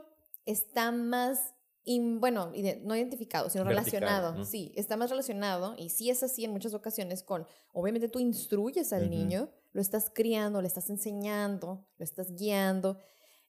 [0.45, 2.51] está más y bueno,
[2.83, 4.45] no identificado, sino relacionado.
[4.45, 8.93] Sí, está más relacionado y sí es así en muchas ocasiones con, obviamente tú instruyes
[8.93, 12.99] al niño, lo estás criando, le estás enseñando, lo estás guiando.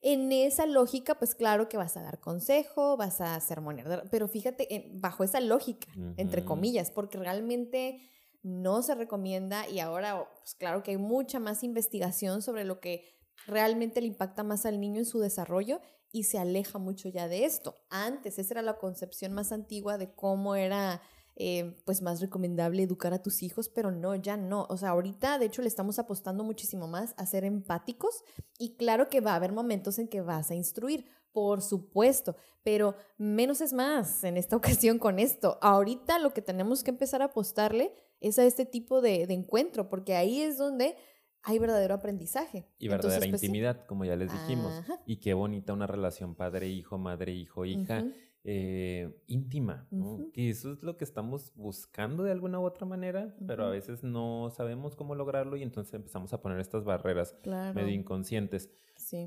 [0.00, 4.90] En esa lógica, pues claro que vas a dar consejo, vas a sermonear, pero fíjate,
[4.94, 8.00] bajo esa lógica, entre comillas, porque realmente
[8.42, 13.04] no se recomienda y ahora, pues claro que hay mucha más investigación sobre lo que
[13.46, 15.80] realmente le impacta más al niño en su desarrollo
[16.12, 17.74] y se aleja mucho ya de esto.
[17.90, 21.00] Antes, esa era la concepción más antigua de cómo era
[21.34, 24.66] eh, pues más recomendable educar a tus hijos, pero no, ya no.
[24.68, 28.22] O sea, ahorita de hecho le estamos apostando muchísimo más a ser empáticos
[28.58, 32.94] y claro que va a haber momentos en que vas a instruir, por supuesto, pero
[33.16, 35.58] menos es más en esta ocasión con esto.
[35.62, 39.88] Ahorita lo que tenemos que empezar a apostarle es a este tipo de, de encuentro,
[39.88, 40.96] porque ahí es donde
[41.42, 42.66] hay verdadero aprendizaje.
[42.78, 44.72] Y verdadera pues, intimidad, como ya les dijimos.
[45.06, 48.04] Y qué bonita una relación padre-hijo, madre-hijo, hija.
[48.44, 49.86] Eh, íntima,
[50.32, 54.02] que eso es lo que estamos buscando de alguna u otra manera, pero a veces
[54.02, 58.68] no sabemos cómo lograrlo y entonces empezamos a poner estas barreras medio inconscientes.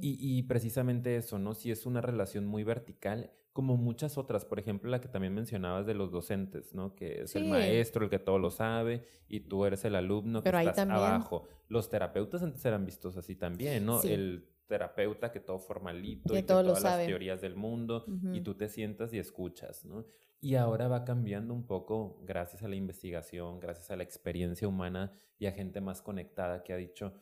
[0.02, 1.54] Y, precisamente eso, ¿no?
[1.54, 5.86] Si es una relación muy vertical, como muchas otras, por ejemplo, la que también mencionabas
[5.86, 6.94] de los docentes, ¿no?
[6.94, 10.50] Que es el maestro, el que todo lo sabe, y tú eres el alumno que
[10.50, 11.44] estás abajo.
[11.70, 14.04] Los terapeutas antes eran vistos así también, ¿no?
[14.04, 18.12] El terapeuta que todo formalito Que y que todo todas las teorías del mundo y
[18.12, 18.44] Ujú.
[18.44, 20.06] tú te sientas y escuchas, ¿no?
[20.42, 25.14] Y ahora va cambiando un poco gracias a la investigación, gracias a la experiencia humana
[25.40, 27.14] y a gente más conectada que ha dicho,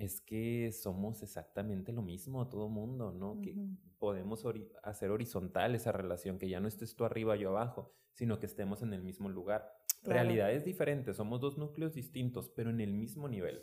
[0.00, 3.40] es que somos exactamente lo mismo todo mundo, ¿no?
[3.42, 3.54] Que
[3.98, 8.38] podemos ori- hacer horizontal esa relación, que ya no estés tú arriba, yo abajo, sino
[8.40, 9.70] que estemos en el mismo lugar.
[10.02, 10.20] Claro.
[10.22, 13.62] Realidades diferentes, somos dos núcleos distintos, pero en el mismo nivel.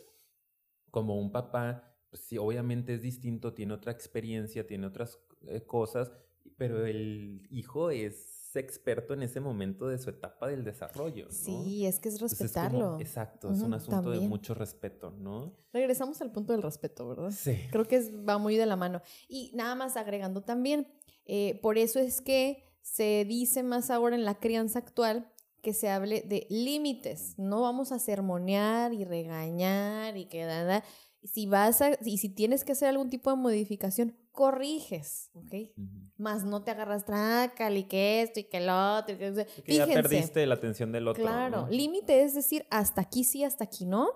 [0.92, 6.12] Como un papá, pues sí, obviamente es distinto, tiene otra experiencia, tiene otras eh, cosas,
[6.56, 11.32] pero el hijo es experto en ese momento de su etapa del desarrollo, ¿no?
[11.32, 13.00] Sí, es que es Entonces es como- respetarlo.
[13.00, 15.54] exacto, es un asunto de mucho respeto, ¿no?
[15.74, 17.32] Regresamos al punto del respeto, ¿verdad?
[17.32, 17.58] Sí.
[17.72, 19.02] Creo que es- va muy de la mano.
[19.28, 20.88] Y nada más agregando también,
[21.26, 25.32] eh, por eso es que se dice más ahora en la crianza actual
[25.62, 27.34] que se hable de límites.
[27.38, 30.84] No vamos a sermonear y regañar y que nada.
[31.24, 35.72] Si vas a, y si tienes que hacer algún tipo de modificación, corriges, ¿ok?
[36.18, 39.16] Más no te agarras trácale y que esto y que lo otro.
[39.16, 39.94] y que- Que ya Fíjense.
[39.94, 41.24] perdiste la atención del otro.
[41.24, 41.70] Claro, ¿no?
[41.70, 44.08] límite es decir, hasta aquí sí, hasta aquí no.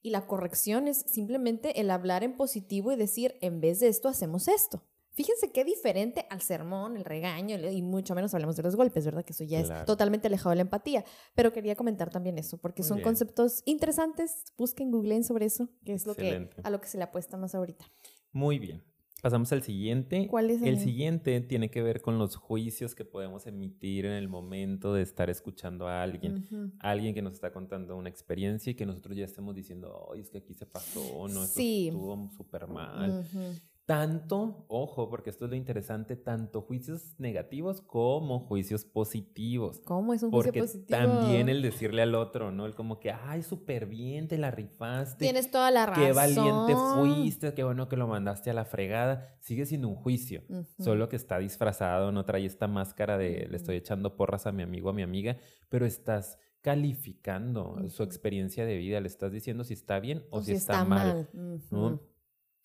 [0.00, 4.08] Y la corrección es simplemente el hablar en positivo y decir, en vez de esto,
[4.08, 4.84] hacemos esto.
[5.12, 9.24] Fíjense qué diferente al sermón, el regaño, y mucho menos hablamos de los golpes, ¿verdad?
[9.24, 9.80] Que eso ya Claro.
[9.80, 11.04] es totalmente alejado de la empatía.
[11.34, 13.04] Pero quería comentar también eso, porque Muy son bien.
[13.04, 14.44] conceptos interesantes.
[14.58, 17.54] Busquen, googleen sobre eso, que es lo que, a lo que se le apuesta más
[17.54, 17.84] ahorita.
[18.32, 18.82] Muy bien.
[19.24, 20.26] Pasamos al siguiente.
[20.28, 21.40] ¿Cuál es el el- siguiente?
[21.40, 25.88] Tiene que ver con los juicios que podemos emitir en el momento de estar escuchando
[25.88, 26.44] a alguien.
[26.78, 30.28] Alguien que nos está contando una experiencia y que nosotros ya estemos diciendo, ay, es
[30.30, 31.88] que aquí se pasó, no, Sí.
[31.88, 33.20] estuvo súper mal.
[33.24, 33.40] Ujú.
[33.86, 39.82] Tanto, ojo, porque esto es lo interesante, tanto juicios negativos como juicios positivos.
[39.84, 40.86] ¿Cómo es un juicio Porque positivo?
[40.98, 42.64] también el decirle al otro, ¿no?
[42.64, 45.26] El como que, ay, súper bien, te la rifaste.
[45.26, 46.02] Tienes toda la razón.
[46.02, 49.36] Qué valiente fuiste, qué bueno que lo mandaste a la fregada.
[49.40, 50.42] Sigue siendo un juicio,
[50.78, 54.62] solo que está disfrazado, no trae esta máscara de le estoy echando porras a mi
[54.62, 55.36] amigo, a mi amiga,
[55.68, 60.42] pero estás calificando su experiencia de vida, le estás diciendo si está bien o, O
[60.42, 61.28] si está, mal.
[61.34, 61.60] Ujú.
[61.70, 62.13] ¿no?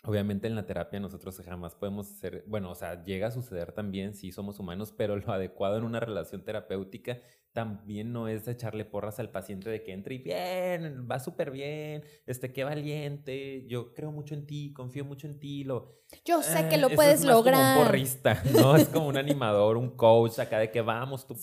[0.03, 4.13] Obviamente en la terapia nosotros jamás podemos ser, bueno, o sea, llega a suceder también
[4.13, 7.19] si somos humanos, pero lo adecuado en una relación terapéutica
[7.51, 12.03] también no es echarle porras al paciente de que entre y bien, va súper bien,
[12.27, 15.99] este, qué valiente, yo creo mucho en ti, confío mucho en ti, lo...
[16.23, 17.77] Yo sé que Ah, lo puedes es más Como lograr.
[17.77, 18.75] un porrista, ¿no?
[18.77, 21.41] Es como un animador, un coach acá de que vamos, tú Sí.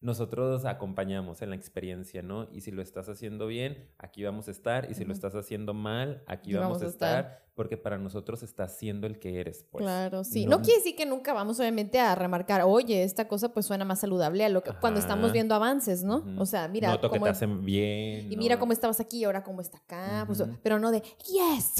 [0.00, 2.48] Nosotros acompañamos en la experiencia, ¿no?
[2.52, 4.88] Y si lo estás haciendo bien, aquí vamos a estar.
[4.88, 7.48] Y si lo estás haciendo mal, aquí vamos, vamos a estar, estar.
[7.56, 9.82] Porque para nosotros estás siendo el que eres, pues.
[9.82, 10.44] Claro, sí.
[10.46, 13.84] No- No, quiere decir que nunca vamos obviamente a remarcar, oye, esta cosa pues suena
[13.84, 16.18] más saludable a lo que cuando estamos viendo avances, ¿no?
[16.18, 16.42] Ujú.
[16.42, 18.30] O sea, mira Noto que cómo te hacen bien.
[18.32, 21.74] y mira cómo estabas aquí y ahora cómo está acá, pues, pero no de yes.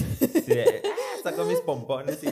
[0.44, 0.52] Sí,
[0.84, 2.28] "Ah, saco mis pompones y...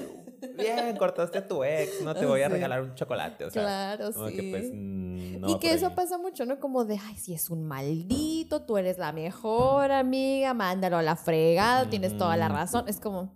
[0.57, 3.63] Bien, cortaste a tu ex, no te voy a regalar un chocolate, o sea...
[3.63, 4.37] claro, como sí.
[4.37, 5.93] que pues no y que eso ahí.
[5.95, 6.59] pasa mucho, ¿no?
[6.61, 11.17] Como de, ay, si es un maldito, tú eres la mejor amiga, mándalo a la
[11.17, 12.89] fregada, tienes toda la razón.
[12.89, 13.35] Es como,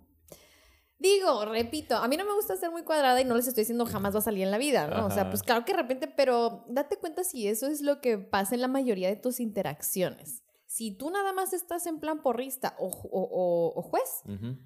[0.99, 3.85] digo, repito, a mí no me gusta ser muy cuadrada y no les estoy diciendo
[3.85, 5.07] jamás va a salir en la vida, ¿no?
[5.07, 8.17] O sea, pues claro que de repente, pero date cuenta si eso es lo que
[8.17, 10.43] pasa en la mayoría de tus interacciones.
[10.67, 14.57] Si tú nada más estás en plan porrista o, o- o- o juez, Ujú.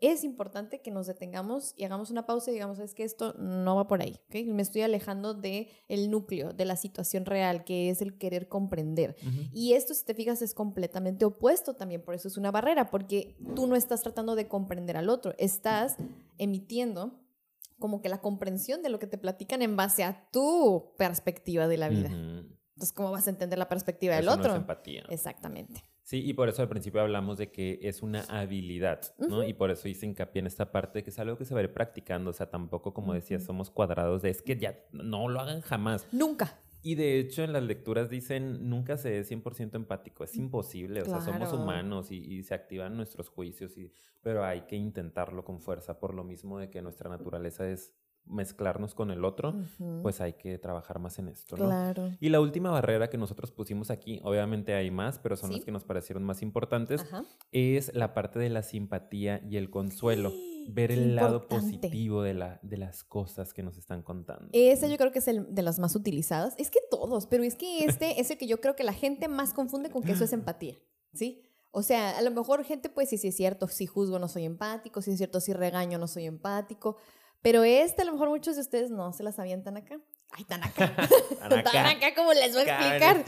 [0.00, 3.76] Es importante que nos detengamos y hagamos una pausa y digamos, es que esto no
[3.76, 4.20] va por ahí.
[4.46, 9.16] Me estoy alejando de el núcleo, de la situación real, que es el querer comprender.
[9.52, 13.36] Y esto, si te fijas, es completamente opuesto también, por eso es una barrera, porque
[13.54, 15.96] tú no estás tratando de comprender al otro, estás
[16.38, 17.20] emitiendo
[17.78, 21.76] como que la comprensión de lo que te platican en base a tu perspectiva de
[21.76, 22.08] la vida.
[22.08, 24.52] Entonces, ¿cómo vas a entender la perspectiva del no otro?
[24.52, 25.04] es empatía.
[25.08, 25.84] Exactamente.
[26.04, 29.42] Sí, y por eso al principio hablamos de que es una habilidad, ¿no?
[29.42, 31.60] Y por eso hice hincapié en esta parte de que es algo que se va
[31.60, 33.46] a ir practicando, o sea, tampoco como decías, Ujú.
[33.46, 36.06] somos cuadrados de es que ya no lo hagan jamás.
[36.12, 36.60] Nunca.
[36.82, 41.06] Y de hecho en las lecturas dicen nunca se es 100% empático, es imposible, o
[41.06, 43.90] sea, somos humanos y, y se activan nuestros juicios, y,
[44.20, 47.94] pero hay que intentarlo con fuerza por lo mismo de que nuestra naturaleza es
[48.26, 49.54] mezclarnos con el otro,
[50.02, 51.66] pues hay que trabajar más en esto, ¿no?
[51.66, 52.10] Claro.
[52.20, 55.56] Y la última barrera que nosotros pusimos aquí, obviamente hay más, pero son Sí.
[55.56, 57.24] las que nos parecieron más importantes, Ajá.
[57.52, 60.32] es la parte de la simpatía y el consuelo.
[60.66, 64.48] Ver Qué el lado positivo de, la, de las cosas que nos están contando.
[64.54, 66.54] Esa yo creo que es el de las más utilizadas.
[66.56, 69.28] Es que todos, pero es que este es el que yo creo que la gente
[69.28, 70.76] más confunde con que eso es empatía,
[71.12, 71.42] ¿sí?
[71.70, 74.44] O sea, a lo mejor gente pues sí, sí es cierto, si juzgo no soy
[74.44, 76.96] empático, si es cierto, si regaño no soy empático,
[77.44, 80.00] pero este a lo mejor muchos de ustedes no se las avientan acá.
[80.30, 80.96] Ay, tan acá.
[81.62, 83.22] Tan acá, como les voy a explicar.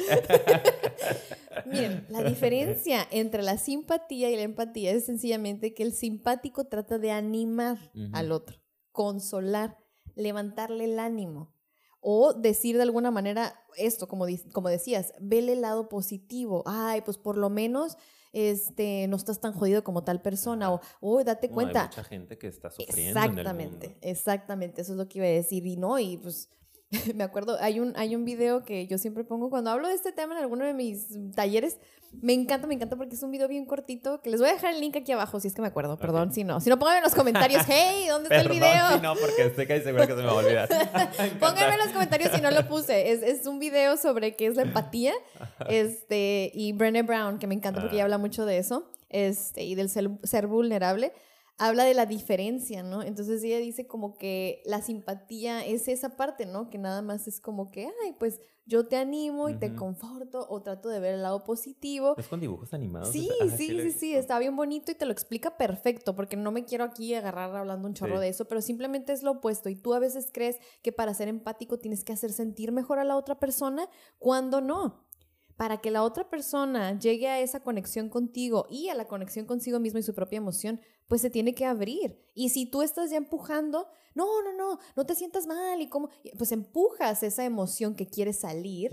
[1.67, 6.99] Miren, la diferencia entre la simpatía y la empatía es sencillamente que el simpático trata
[6.99, 8.57] de animar al otro,
[8.91, 9.77] consolar,
[10.15, 11.55] levantarle el ánimo.
[12.01, 16.62] O decir de alguna manera esto, como, como decías, vele el lado positivo.
[16.64, 17.99] Ay, pues por lo menos
[18.37, 21.84] este, no estás tan jodido como tal persona, o, uy, date cuenta.
[21.84, 23.18] Hay mucha gente que está sufriendo.
[23.18, 23.99] Exactamente, en el mundo.
[24.03, 25.66] exactamente, eso es lo que iba a decir.
[25.66, 26.51] Y no, y pues
[27.14, 30.12] me acuerdo, hay un, hay un video que yo siempre pongo cuando hablo de este
[30.12, 31.78] tema en alguno de mis talleres.
[32.22, 34.72] Me encanta, me encanta porque es un video bien cortito que les voy a dejar
[34.72, 35.99] el link aquí abajo si es que me acuerdo.
[35.99, 36.61] Perdón, si no.
[36.61, 38.89] Si no, pónganme en los comentarios, hey, ¿dónde está el video?
[38.95, 40.68] Si no, porque estoy casi segura que se me va a olvidar.
[41.41, 43.11] pónganme en los comentarios si no lo puse.
[43.11, 45.12] Es, es, un video sobre qué es la empatía.
[45.68, 48.89] Este, y Brené Brown, que me encanta porque ella habla mucho de eso.
[49.09, 51.12] Este, y del ser, ser vulnerable
[51.59, 53.03] habla de la diferencia, ¿no?
[53.03, 56.69] Entonces ella dice como que la simpatía es esa parte, ¿no?
[56.69, 60.61] Que nada más es como que, ay, pues yo te animo y te conforto o
[60.61, 62.15] trato de ver el lado positivo.
[62.19, 63.11] Es con dibujos animados.
[63.11, 66.65] Sí, sí, sí, sí, está bien bonito y te lo explica perfecto, porque no me
[66.65, 69.95] quiero aquí agarrar hablando un chorro de eso, pero simplemente es lo opuesto y tú
[69.95, 73.39] a veces crees que para ser empático tienes que hacer sentir mejor a la otra
[73.39, 73.89] persona
[74.19, 75.06] cuando no
[75.57, 79.81] para que la otra persona llegue a esa conexión contigo y a la conexión consigo
[79.81, 82.19] mismo y su propia emoción, pues se tiene que abrir.
[82.35, 86.11] Y si tú estás ya empujando, no, no, no, no te sientas mal y cómo,
[86.37, 88.93] pues empujas esa emoción que quiere salir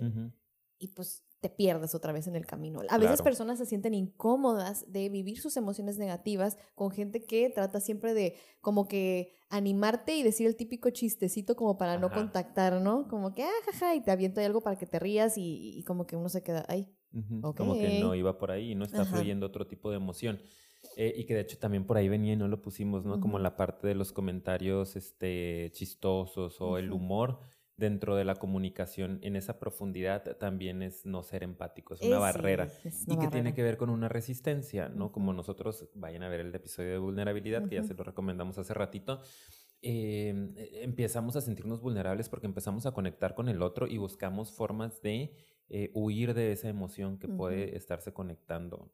[0.78, 2.80] y pues te pierdes otra vez en el camino.
[2.88, 7.82] A veces personas se sienten incómodas de vivir sus emociones negativas con gente que trata
[7.82, 13.10] siempre de como que animarte y decir el típico chistecito como para no contactar, ¿no?
[13.10, 16.16] Como que, ah, jaja, y te aviento algo para que te rías y, como que
[16.16, 16.88] uno se queda ahí.
[17.42, 20.40] Como que no iba por ahí y no está fluyendo otro tipo de emoción.
[20.96, 23.20] Eh, y que de hecho también por ahí venía y no lo pusimos, ¿no?
[23.20, 27.40] Como la parte de los comentarios este, chistosos o el humor
[27.78, 32.68] dentro de la comunicación en esa profundidad también es no ser empático, es una barrera
[33.08, 35.12] y que tiene que ver con una resistencia, ¿no?
[35.12, 38.74] Como nosotros vayan a ver el episodio de vulnerabilidad, que ya se lo recomendamos hace
[38.74, 39.22] ratito,
[39.82, 44.52] em, e, empezamos a sentirnos vulnerables porque empezamos a conectar con el otro y buscamos
[44.52, 45.34] formas de
[45.70, 48.92] eh, huir de esa emoción que puede estarse conectando.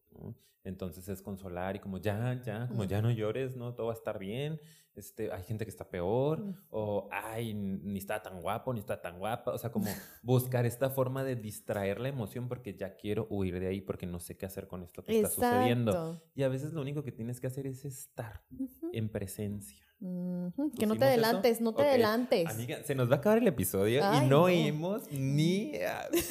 [0.64, 3.74] Entonces es consolar y como ya, ya, como ya no llores, ¿no?
[3.74, 4.60] Todo va a estar bien.
[5.00, 9.18] Este, hay gente que está peor, o ay, ni está tan guapo, ni está tan
[9.18, 9.52] guapa.
[9.52, 9.88] O sea, como
[10.24, 14.20] buscar esta forma de distraer la emoción porque ya quiero huir de ahí porque no
[14.20, 16.22] sé qué hacer con esto que está sucediendo.
[16.36, 18.43] Y a veces lo único que tienes que hacer es estar
[18.91, 19.89] en presencia.
[20.00, 22.47] Que no te adelantes, no te adelantes.
[22.47, 25.74] Amiga, se nos va a acabar el episodio y no, hemos ni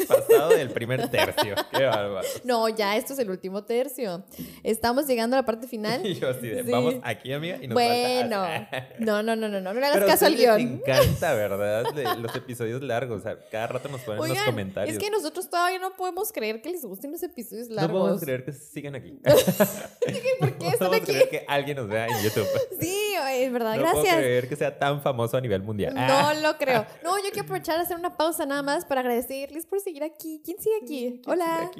[0.08, 1.54] pasado del primer tercio.
[1.76, 2.26] Qué bárbaro.
[2.44, 4.24] No, ya esto es el último tercio.
[4.62, 6.04] Estamos llegando a la parte final.
[6.06, 8.42] y yo así de, vamos aquí, amiga, y nos Bueno,
[8.98, 10.56] no, no, no, no, no, no le hagas caso al guion.
[10.56, 11.84] Me encanta, ¿verdad?
[12.18, 13.20] los episodios largos.
[13.20, 14.96] O sea, cada rato nos ponen los comentarios.
[14.96, 17.92] Es que nosotros todavía no podemos creer que les gusten los episodios largos.
[17.92, 19.20] No podemos creer que sigan aquí.
[20.40, 21.06] ¿Por qué están no aquí?
[21.06, 22.46] creer que alguien nos vea en YouTube.
[22.80, 24.04] Sí, es verdad, no gracias.
[24.04, 25.94] puedo creer que sea tan famoso a nivel mundial.
[25.94, 26.34] No ah.
[26.34, 26.86] lo creo.
[27.02, 30.40] No, yo quiero aprovechar a hacer una pausa nada más para agradecerles por seguir aquí.
[30.44, 31.22] ¿Quién sigue aquí?
[31.26, 31.70] Hola.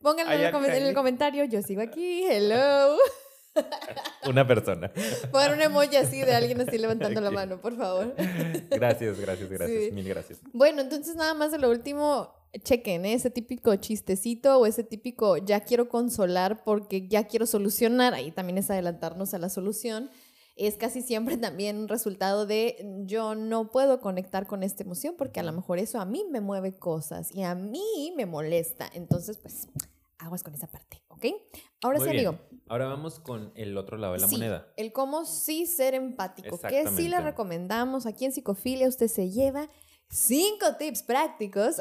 [0.00, 1.44] Pónganlo en, el comentario.
[1.44, 2.24] Yo sigo aquí.
[2.24, 2.96] Hello.
[4.28, 4.90] Una persona.
[5.32, 8.14] Pon un emoji así de alguien así levantando la mano, por favor.
[8.70, 9.92] Gracias, gracias, gracias.
[9.92, 10.40] Mil gracias.
[10.52, 13.14] Bueno, entonces nada más de lo último, chequen ¿eh?
[13.14, 18.14] ese típico chistecito o ese típico ya quiero consolar porque ya quiero solucionar.
[18.14, 20.10] Ahí también es adelantarnos a la solución
[20.58, 25.40] es casi siempre también un resultado de yo no puedo conectar con esta emoción porque
[25.40, 28.90] a lo mejor eso a mí me mueve cosas y a mí me molesta.
[28.92, 29.68] Entonces, pues,
[30.18, 31.26] aguas con esa parte, ¿ok?
[31.82, 32.38] Ahora sí, amigo.
[32.68, 34.72] Ahora vamos con el otro lado de la moneda.
[34.76, 39.68] El cómo sí ser empático, que sí le recomendamos aquí en Psicofilia, usted se lleva
[40.10, 41.76] cinco tips prácticos.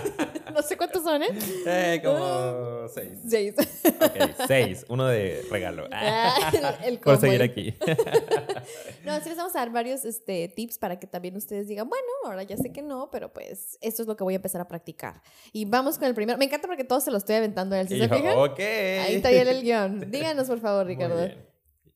[0.54, 1.28] no sé cuántos son, ¿eh?
[1.66, 3.18] eh como seis.
[3.26, 3.54] Seis.
[3.58, 4.84] ok, seis.
[4.88, 5.88] Uno de regalo.
[6.04, 7.74] Ah, el, Por seguir aquí.
[9.04, 12.06] no, sí les vamos a dar varios este, tips para que también ustedes digan, bueno,
[12.24, 14.68] ahora ya sé que no, pero pues esto es lo que voy a empezar a
[14.68, 15.22] practicar.
[15.52, 16.38] Y vamos con el primero.
[16.38, 17.88] Me encanta porque todos se lo estoy aventando a él.
[17.88, 18.36] ¿Sí se fijan?
[18.36, 18.58] Ok.
[18.58, 20.10] Ahí está ya el guion.
[20.10, 21.51] Díganos, por favor, Ricardo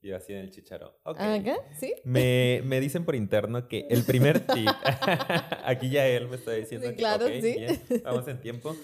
[0.06, 0.98] y así en el chicharo.
[1.04, 1.44] Okay.
[1.78, 1.94] ¿Sí?
[2.04, 4.68] Me, me, dicen por interno que el primer tip,
[5.64, 7.56] aquí ya él me está diciendo que claro, sí.
[8.04, 8.76] vamos en tiempo.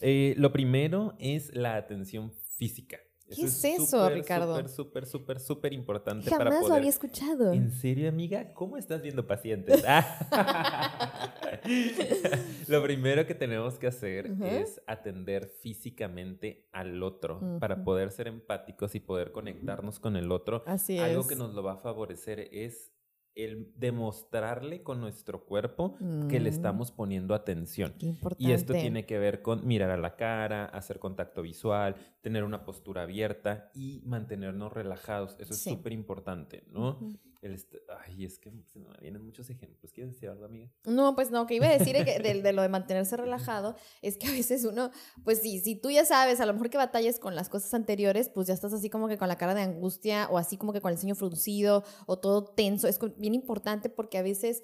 [0.00, 2.98] Eh, lo primero es la atención física.
[3.28, 4.56] ¿Qué es eso, Ricardo?
[4.56, 6.68] Súper, súper, súper, súper importante Jamás para poder...
[6.68, 7.52] lo había escuchado.
[7.52, 8.52] ¿En serio, amiga?
[8.52, 9.82] ¿Cómo estás viendo pacientes?
[12.68, 18.94] lo primero que tenemos que hacer es atender físicamente al otro para poder ser empáticos
[18.94, 20.62] y poder conectarnos con el otro.
[20.66, 22.92] Así Algo que nos lo va a favorecer es
[23.34, 25.96] el demostrarle con nuestro cuerpo
[26.28, 26.54] que le Mm.
[26.54, 27.94] estamos poniendo atención.
[27.98, 28.44] Qué importante.
[28.44, 32.64] Y esto tiene que ver con mirar a la cara, hacer contacto visual, tener una
[32.64, 35.36] postura abierta y mantenernos relajados.
[35.38, 36.98] Eso es súper importante, ¿no?
[37.44, 37.60] El
[38.06, 39.92] Ay, es que se me vienen muchos ejemplos.
[39.92, 40.70] ¿Quieres decir algo, amiga?
[40.86, 44.16] No, pues no, que iba a decir que de, de lo de mantenerse relajado es
[44.16, 44.90] que a veces uno,
[45.24, 48.30] pues sí, si tú ya sabes, a lo mejor que batallas con las cosas anteriores,
[48.30, 50.80] pues ya estás así como que con la cara de angustia o así como que
[50.80, 52.88] con el ceño fruncido o todo tenso.
[52.88, 54.62] Es bien importante porque a veces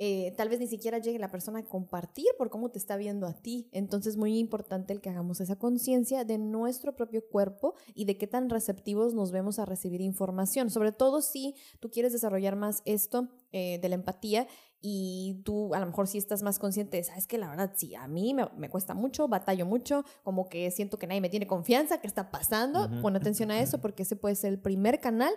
[0.00, 3.26] eh, tal vez ni siquiera llegue la persona a compartir por cómo te está viendo
[3.26, 3.68] a ti.
[3.72, 8.28] Entonces, muy importante el que hagamos esa conciencia de nuestro propio cuerpo y de qué
[8.28, 10.70] tan receptivos nos vemos a recibir información.
[10.70, 14.46] Sobre todo si tú quieres desarrollar más esto eh, de la empatía
[14.80, 17.96] y tú a lo mejor sí estás más consciente de, sabes que la verdad sí,
[17.96, 21.48] a mí me, me cuesta mucho, batallo mucho, como que siento que nadie me tiene
[21.48, 22.88] confianza, ¿qué está pasando?
[23.02, 25.34] Pon atención a eso porque ese puede ser el primer canal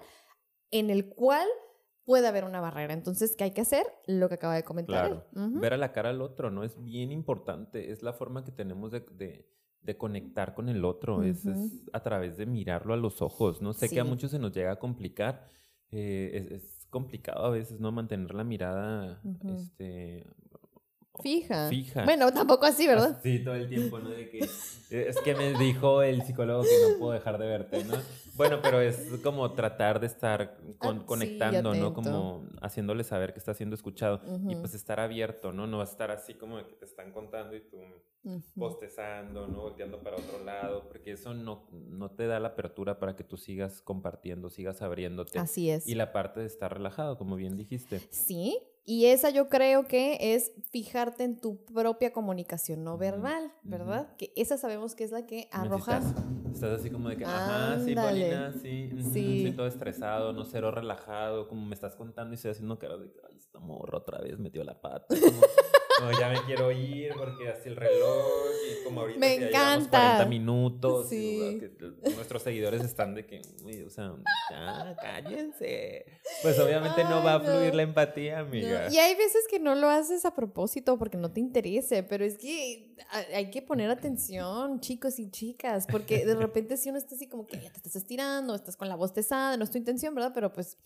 [0.70, 1.48] en el cual
[2.06, 2.94] puede haber una barrera.
[2.94, 3.86] Entonces, ¿qué hay que hacer?
[4.08, 5.26] Lo que acaba de comentar.
[5.34, 5.60] Claro.
[5.60, 6.64] Ver a la cara al otro, ¿no?
[6.64, 7.92] Es bien importante.
[7.92, 9.48] Es la forma que tenemos de, de-
[9.82, 11.24] de conectar con el otro.
[11.24, 11.44] es,
[11.94, 13.74] a través de mirarlo a los ojos, ¿no?
[13.74, 15.48] Sé que a muchos se nos llega a complicar.
[15.92, 17.92] eh, es, es complicado a veces, ¿no?
[17.92, 19.22] Mantener la mirada,
[19.56, 20.26] este...
[21.22, 21.70] Fija.
[21.70, 22.06] Fija.
[22.06, 23.20] Bueno, tampoco así, ¿verdad?
[23.22, 24.10] Sí, todo el tiempo, ¿no?
[24.10, 27.96] De que es que me dijo el psicólogo que no puedo dejar de verte, ¿no?
[28.36, 31.94] Bueno, pero es como tratar de estar con- Ah, sí, conectando, ¿no?
[31.94, 35.68] Como haciéndole saber que está siendo escuchado y pues estar abierto, ¿no?
[35.68, 37.78] No va a estar así como de que te están contando y tú
[38.24, 38.42] Ujú.
[38.60, 39.62] postezando, ¿no?
[39.62, 43.38] Volteando para otro lado, porque eso no, no te da la apertura para que tú
[43.38, 45.40] sigas compartiendo, sigas abriéndote.
[45.40, 45.88] Así es.
[45.88, 48.00] Y la parte de estar relajado, como bien dijiste.
[48.12, 54.16] Sí, y esa yo creo que es fijarte en tu propia comunicación no verbal, ¿verdad?
[54.18, 55.98] Que esa sabemos que es la que arroja.
[56.00, 56.16] Estás,
[56.54, 57.94] estás así como de que, ajá, sí.
[57.96, 59.38] Paulina, sí, Sí.
[59.38, 63.12] estoy todo estresado, no cero relajado, como me estás contando y estoy haciendo cara de
[63.12, 65.42] que, ay, esta morra otra vez metió la pata, como,
[66.02, 68.26] como ya me quiero ir porque así el reloj
[68.80, 69.90] y como ahorita Me encanta.
[70.18, 71.60] 40 minutos y, Sí.
[71.60, 74.14] que nuestros seguidores están de que, uy, o sea,
[74.52, 76.06] ya, cállense.
[76.42, 77.76] Pues obviamente no va a Ay, fluir no.
[77.78, 78.88] la empatía, No, amiga.
[78.92, 82.38] Y hay veces que no lo haces a propósito porque no te interese, pero es
[82.38, 87.16] que ha- hay que poner atención, chicos y chicas, porque de repente si uno está
[87.16, 89.78] así como que ya te estás estirando, estás con la voz tesada, no es tu
[89.78, 90.32] intención, ¿verdad?
[90.34, 90.78] Pero pues,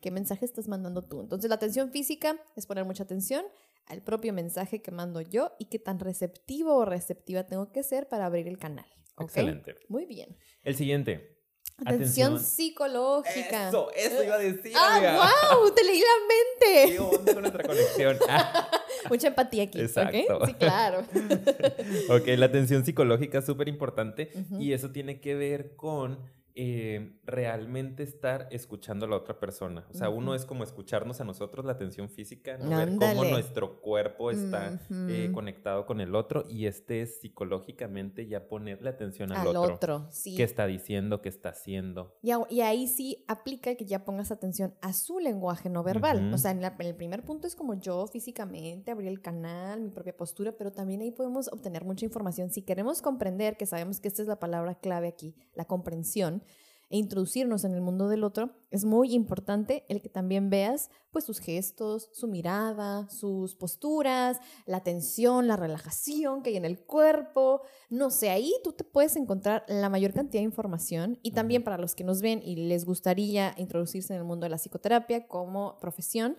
[0.00, 1.20] ¿qué mensaje estás mandando tú?
[1.20, 3.44] Entonces la atención física es poner mucha atención
[3.86, 8.08] al propio mensaje que mando yo y qué tan receptivo o receptiva tengo que ser
[8.08, 8.86] para abrir el canal.
[9.20, 9.76] Excelente.
[9.88, 10.36] Muy bien.
[10.62, 11.30] El siguiente.
[11.78, 12.40] Atención, Atención.
[12.40, 13.68] psicológica.
[13.68, 15.18] Eso, eso iba a decir, amiga.
[15.24, 15.70] ¡Ah, wow!
[15.72, 16.06] Te leí la
[16.60, 17.00] ¿Qué mente.
[17.00, 18.16] onda con nuestra conexión?
[19.10, 20.36] Mucha empatía aquí, Exacto.
[20.36, 20.46] ¿ok?
[20.46, 21.04] Sí, claro.
[22.10, 26.18] Ok, la atención psicológica es súper importante y eso tiene que ver con
[26.56, 29.84] eh, realmente estar escuchando a la otra persona.
[29.90, 32.76] O sea, uno es como escucharnos a nosotros la atención física, ¿no?
[32.76, 34.78] ver cómo nuestro cuerpo está
[35.08, 39.74] eh, conectado con el otro y este es psicológicamente ya ponerle atención al, Al otro.
[39.74, 40.36] otro, sí.
[40.36, 41.20] ¿Qué está diciendo?
[41.22, 42.16] ¿Qué está haciendo?
[42.22, 46.32] Y, ahí sí aplica que ya pongas atención a su lenguaje no verbal.
[46.32, 49.80] O sea, en, la- en el primer punto es como yo físicamente abrir el canal,
[49.80, 52.50] mi propia postura, pero también ahí podemos obtener mucha información.
[52.50, 56.43] Si queremos comprender, que sabemos que esta es la palabra clave aquí, la comprensión,
[56.94, 61.24] e introducirnos en el mundo del otro, es muy importante el que también veas pues
[61.24, 67.62] sus gestos, su mirada, sus posturas, la tensión, la relajación que hay en el cuerpo.
[67.90, 71.78] No sé, ahí tú te puedes encontrar la mayor cantidad de información y también para
[71.78, 75.76] los que nos ven y les gustaría introducirse en el mundo de la psicoterapia como
[75.80, 76.36] profesión,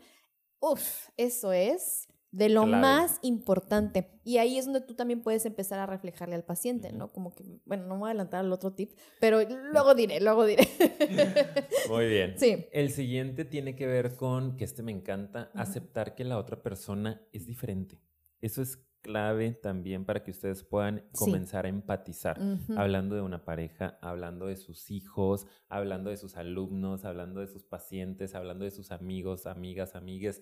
[0.62, 4.10] uff, eso es de lo más importante.
[4.26, 7.12] Y ahí es donde tú también puedes empezar a reflejarle al paciente, ¿no?
[7.12, 9.40] Como que, bueno, no me voy a adelantar al otro tip, pero
[9.72, 10.68] luego diré, luego diré.
[11.90, 12.34] Muy bien.
[12.38, 12.66] sí.
[12.72, 17.22] El siguiente tiene que ver con, que este me encanta, aceptar que la otra persona
[17.32, 18.02] es diferente.
[18.42, 21.26] Eso es clave también para que ustedes puedan Sí.
[21.26, 22.40] comenzar a empatizar.
[22.76, 27.64] Hablando de una pareja, hablando de sus hijos, hablando de sus alumnos, hablando de sus
[27.64, 30.42] pacientes, hablando de sus amigos, amigas, amigues.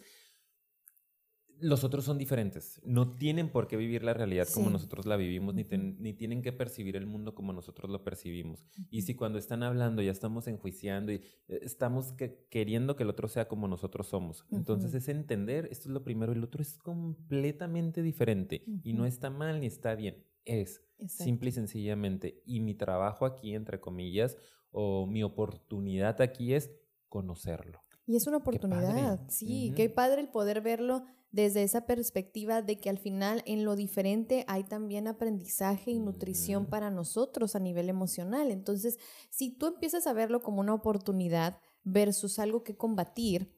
[1.59, 2.81] Los otros son diferentes.
[2.83, 4.73] No tienen por qué vivir la realidad como Sí.
[4.73, 8.65] nosotros la vivimos, ni, ten- ni tienen que percibir el mundo como nosotros lo percibimos.
[8.89, 11.15] Y si cuando están hablando ya estamos enjuiciando y
[11.47, 14.45] eh, estamos que- queriendo que el otro sea como nosotros somos.
[14.51, 14.97] Entonces Ujú.
[14.97, 19.59] es entender, esto es lo primero, el otro es completamente diferente y no está mal
[19.61, 21.23] ni está bien, es Exacto.
[21.23, 22.41] simple y sencillamente.
[22.45, 24.37] Y mi trabajo aquí, entre comillas,
[24.71, 26.71] o mi oportunidad aquí es
[27.09, 27.81] conocerlo.
[28.05, 29.75] Y es una oportunidad, sí, Ujú.
[29.75, 34.45] qué padre el poder verlo desde esa perspectiva de que al final en lo diferente
[34.47, 38.51] hay también aprendizaje y nutrición para nosotros a nivel emocional.
[38.51, 38.99] Entonces,
[39.31, 43.51] si tú empiezas a verlo como una oportunidad versus algo que combatir,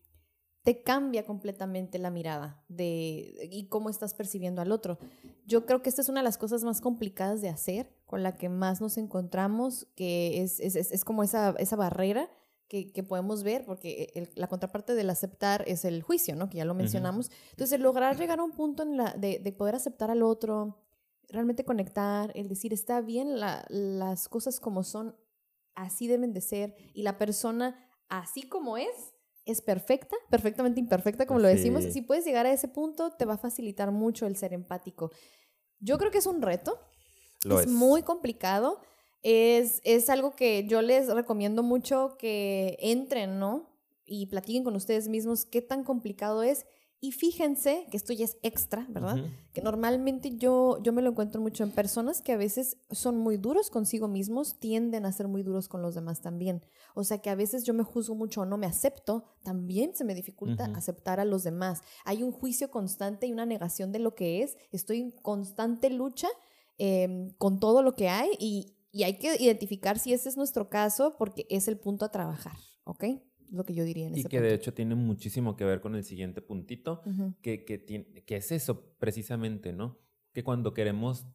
[0.64, 4.98] te cambia completamente la mirada de, y cómo estás percibiendo al otro.
[5.46, 8.38] Yo creo que esta es una de las cosas más complicadas de hacer, con la
[8.38, 12.30] que más nos encontramos, que es, es, es como esa, esa barrera
[12.68, 16.50] que, que, podemos ver, porque la contraparte del aceptar es el juicio, ¿no?
[16.50, 17.32] Que ya lo mencionamos.
[17.52, 20.84] Entonces, lograr llegar a un punto en la, de, de, poder aceptar al otro,
[21.30, 25.16] realmente conectar, el decir, está bien la, las cosas como son,
[25.76, 29.14] así deben de ser, y la persona así como es,
[29.46, 31.84] es perfecta, perfectamente imperfecta, como lo decimos.
[31.84, 35.12] Si puedes llegar a ese punto, te va a facilitar mucho el ser empático.
[35.80, 36.80] Yo creo que es un reto.
[37.44, 38.82] es, muy complicado.
[39.28, 43.72] Es, es algo que yo les recomiendo mucho que entren, ¿no?
[44.06, 46.68] Y platiquen con ustedes mismos qué tan complicado es
[47.06, 49.18] y fíjense que esto ya es extra, ¿verdad?
[49.54, 53.38] Que normalmente yo, yo me lo encuentro mucho en personas que a veces son muy
[53.38, 56.64] duros consigo mismos, tienden a ser muy duros con los demás también.
[56.96, 60.04] O sea que a veces yo me juzgo mucho o no me acepto, también se
[60.04, 61.82] me dificulta aceptar a los demás.
[62.06, 64.58] Hay un juicio constante y una negación de lo que es.
[64.72, 66.30] Estoy en constante lucha
[66.78, 70.70] em, con todo lo que hay y, y hay que identificar si ese es nuestro
[70.70, 73.04] caso porque es el punto a trabajar, ¿ok?
[73.52, 76.04] lo que yo diría en Y que de hecho tiene muchísimo que ver con el
[76.04, 77.02] siguiente puntito,
[77.42, 80.00] que, que, tiene, que es eso precisamente, ¿no?
[80.32, 81.28] Que cuando queremos,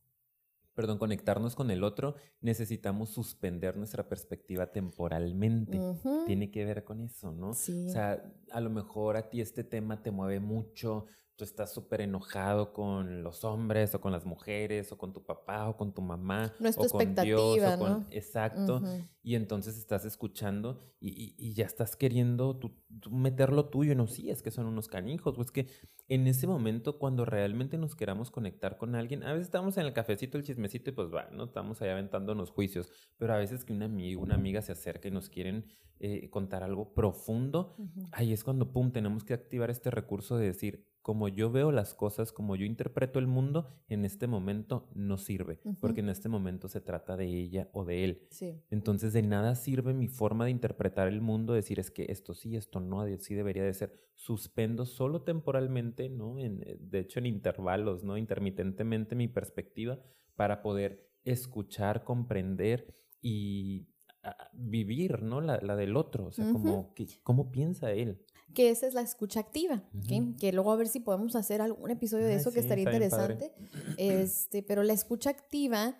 [0.74, 5.78] perdón, conectarnos con el otro, necesitamos suspender nuestra perspectiva temporalmente.
[6.26, 7.54] Tiene que ver con eso, ¿no?
[7.54, 7.88] Sí.
[7.88, 11.06] O sea, a lo mejor a ti este tema te mueve mucho,
[11.40, 15.70] tú estás súper enojado con los hombres o con las mujeres o con tu papá
[15.70, 18.06] o con tu mamá no es tu o con Dios o con...
[18.10, 18.82] Exacto.
[19.22, 22.72] Y entonces estás escuchando y, ya estás queriendo tú,
[23.10, 23.94] meter lo tuyo.
[23.94, 25.34] No, sí, es que son unos canijos.
[25.34, 25.66] Pues que
[26.08, 29.94] en ese momento cuando realmente nos queramos conectar con alguien, a veces estamos en el
[29.94, 31.44] cafecito, el chismecito y pues va, ¿no?
[31.44, 32.92] Estamos ahí aventándonos juicios.
[33.16, 35.64] Pero a veces que un amigo, una amiga se acerca y nos quieren
[36.00, 37.76] eh, contar algo profundo,
[38.12, 41.94] ahí es cuando, pum, tenemos que activar este recurso de decir, como yo veo las
[41.94, 46.68] cosas, como yo interpreto el mundo, en este momento no sirve, porque en este momento
[46.68, 48.28] se trata de ella o de él.
[48.70, 52.56] Entonces de nada sirve mi forma de interpretar el mundo, decir es que esto sí,
[52.56, 53.98] esto no, sí debería de ser.
[54.14, 56.38] Suspendo solo temporalmente, ¿no?
[56.38, 58.18] En, eh, de hecho en intervalos, ¿no?
[58.18, 59.98] Intermitentemente mi perspectiva
[60.36, 63.86] para poder escuchar, comprender y
[64.52, 65.40] vivir, ¿no?
[65.40, 68.22] La, del otro, o sea, como, ¿cómo piensa él?
[68.54, 69.82] Que esa es la escucha activa,
[70.38, 73.52] que luego a ver si podemos hacer algún episodio de eso que estaría interesante.
[73.98, 75.96] Este, pero la escucha activa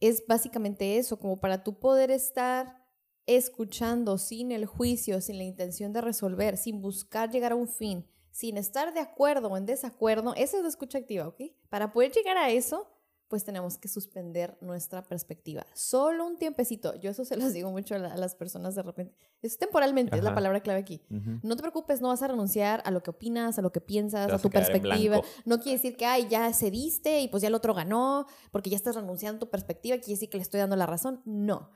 [0.00, 2.84] es básicamente eso, como para tú poder estar
[3.26, 8.06] escuchando sin el juicio, sin la intención de resolver, sin buscar llegar a un fin,
[8.30, 11.42] sin estar de acuerdo o en desacuerdo, esa es la escucha activa, ¿ok?
[11.70, 12.88] Para poder llegar a eso,
[13.34, 15.66] pues tenemos que suspender nuestra perspectiva.
[15.74, 16.94] Solo un tiempecito.
[17.00, 19.12] Yo eso se los digo mucho a, las personas de repente.
[19.42, 21.02] Es temporalmente, es la palabra clave aquí.
[21.42, 24.30] No te preocupes, no vas a renunciar a lo que opinas, a lo que piensas,
[24.30, 25.20] a tu perspectiva.
[25.44, 28.76] No quiere decir que, ay, ya cediste y pues ya el otro ganó, porque ya
[28.76, 31.20] estás renunciando a tu perspectiva, quiere decir que le estoy dando la razón.
[31.24, 31.72] No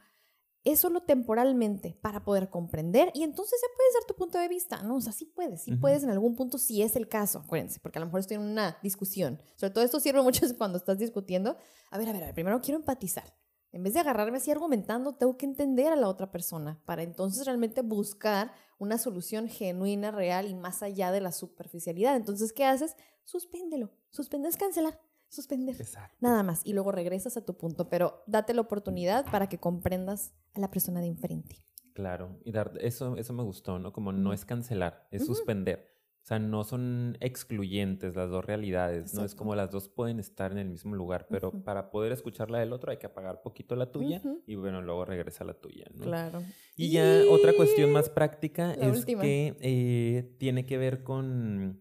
[0.73, 4.83] es solo temporalmente para poder comprender y entonces ya puedes dar tu punto de vista,
[4.83, 4.97] ¿no?
[4.97, 7.99] O sea, sí puedes, sí puedes en algún punto si es el caso, acuérdense, porque
[7.99, 9.41] a lo mejor estoy en una discusión.
[9.57, 11.57] Sobre todo esto sirve mucho cuando estás discutiendo.
[11.91, 13.35] A ver, a ver, a ver, primero quiero empatizar.
[13.71, 17.45] En vez de agarrarme así argumentando, tengo que entender a la otra persona para entonces
[17.45, 22.17] realmente buscar una solución genuina, real y más allá de la superficialidad.
[22.17, 22.97] Entonces, ¿qué haces?
[23.25, 23.91] Suspéndelo.
[24.11, 24.99] Suspender es cancelar
[25.29, 25.77] suspender.
[26.21, 26.63] Nada más.
[26.65, 30.71] Y luego regresas a tu punto, pero date la oportunidad para que comprendas a la
[30.71, 31.63] persona de enfrente.
[31.95, 33.93] Claro, y dar, eso, eso me gustó, ¿no?
[33.93, 35.99] Como no es cancelar, es suspender.
[36.23, 39.25] O sea, no son excluyentes las dos realidades, ¿no?
[39.25, 42.59] Es como las dos pueden estar en el mismo lugar, pero para poder escuchar la
[42.59, 46.05] del otro hay que apagar poquito la tuya y bueno, luego regresa la tuya, ¿no?
[46.05, 46.43] Claro.
[46.77, 51.81] Y, ya otra cuestión más práctica es que eh, tiene que ver con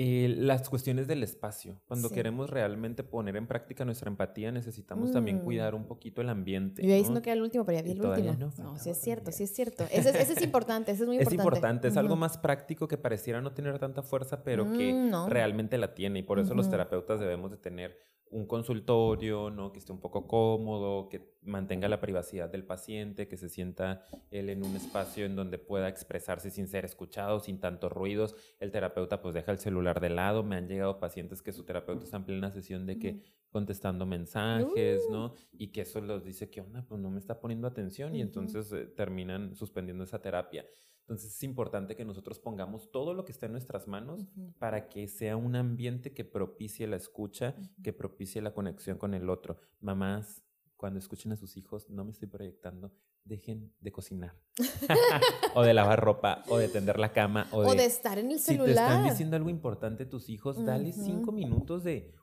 [0.00, 1.80] eh, las cuestiones del espacio.
[1.88, 5.40] Cuando queremos realmente poner en práctica nuestra empatía, necesitamos también mm.
[5.40, 6.86] cuidar un poquito el ambiente.
[6.86, 8.52] Yo ahí no queda el último, pero ya vi el último.
[8.58, 9.82] No, sí es cierto, sí es cierto.
[9.90, 11.34] Ese, es importante, ese es muy importante.
[11.34, 15.26] Es importante, es algo más práctico que pareciera no tener tanta fuerza, pero que mm,
[15.26, 16.20] realmente la tiene.
[16.20, 17.98] Y por eso los terapeutas debemos de tener
[18.30, 19.72] un consultorio, ¿no?
[19.72, 24.50] Que esté un poco cómodo, que mantenga la privacidad del paciente, que se sienta él
[24.50, 28.34] en un espacio en donde pueda expresarse sin ser escuchado, sin tantos ruidos.
[28.60, 30.42] El terapeuta pues deja el celular de lado.
[30.42, 35.02] Me han llegado pacientes que su terapeuta está en plena sesión de que contestando mensajes,
[35.10, 35.34] ¿no?
[35.52, 38.70] Y que eso los dice que onda, pues no me está poniendo atención y entonces
[38.72, 40.66] eh, terminan suspendiendo esa terapia.
[41.08, 44.26] Entonces es importante que nosotros pongamos todo lo que está en nuestras manos
[44.58, 49.30] para que sea un ambiente que propicie la escucha, que propicie la conexión con el
[49.30, 49.58] otro.
[49.80, 50.44] Mamás,
[50.76, 52.92] cuando escuchen a sus hijos, no me estoy proyectando,
[53.24, 54.36] dejen de cocinar.
[55.54, 58.68] o de lavar ropa, o de tender la cama, o de, estar en el celular.
[58.68, 62.14] Si te están diciendo algo importante tus hijos, dale cinco minutos de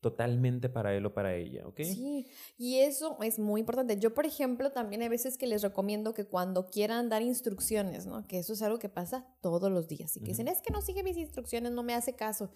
[0.00, 1.80] totalmente para él o para ella, ¿ok?
[1.82, 2.26] Sí,
[2.56, 3.98] y eso es muy importante.
[3.98, 8.26] Yo, por ejemplo, también hay veces que les recomiendo que cuando quieran dar instrucciones, ¿no?
[8.26, 10.82] Que eso es algo que pasa todos los días y que dicen, es que no
[10.82, 12.50] sigue mis instrucciones, no me hace caso.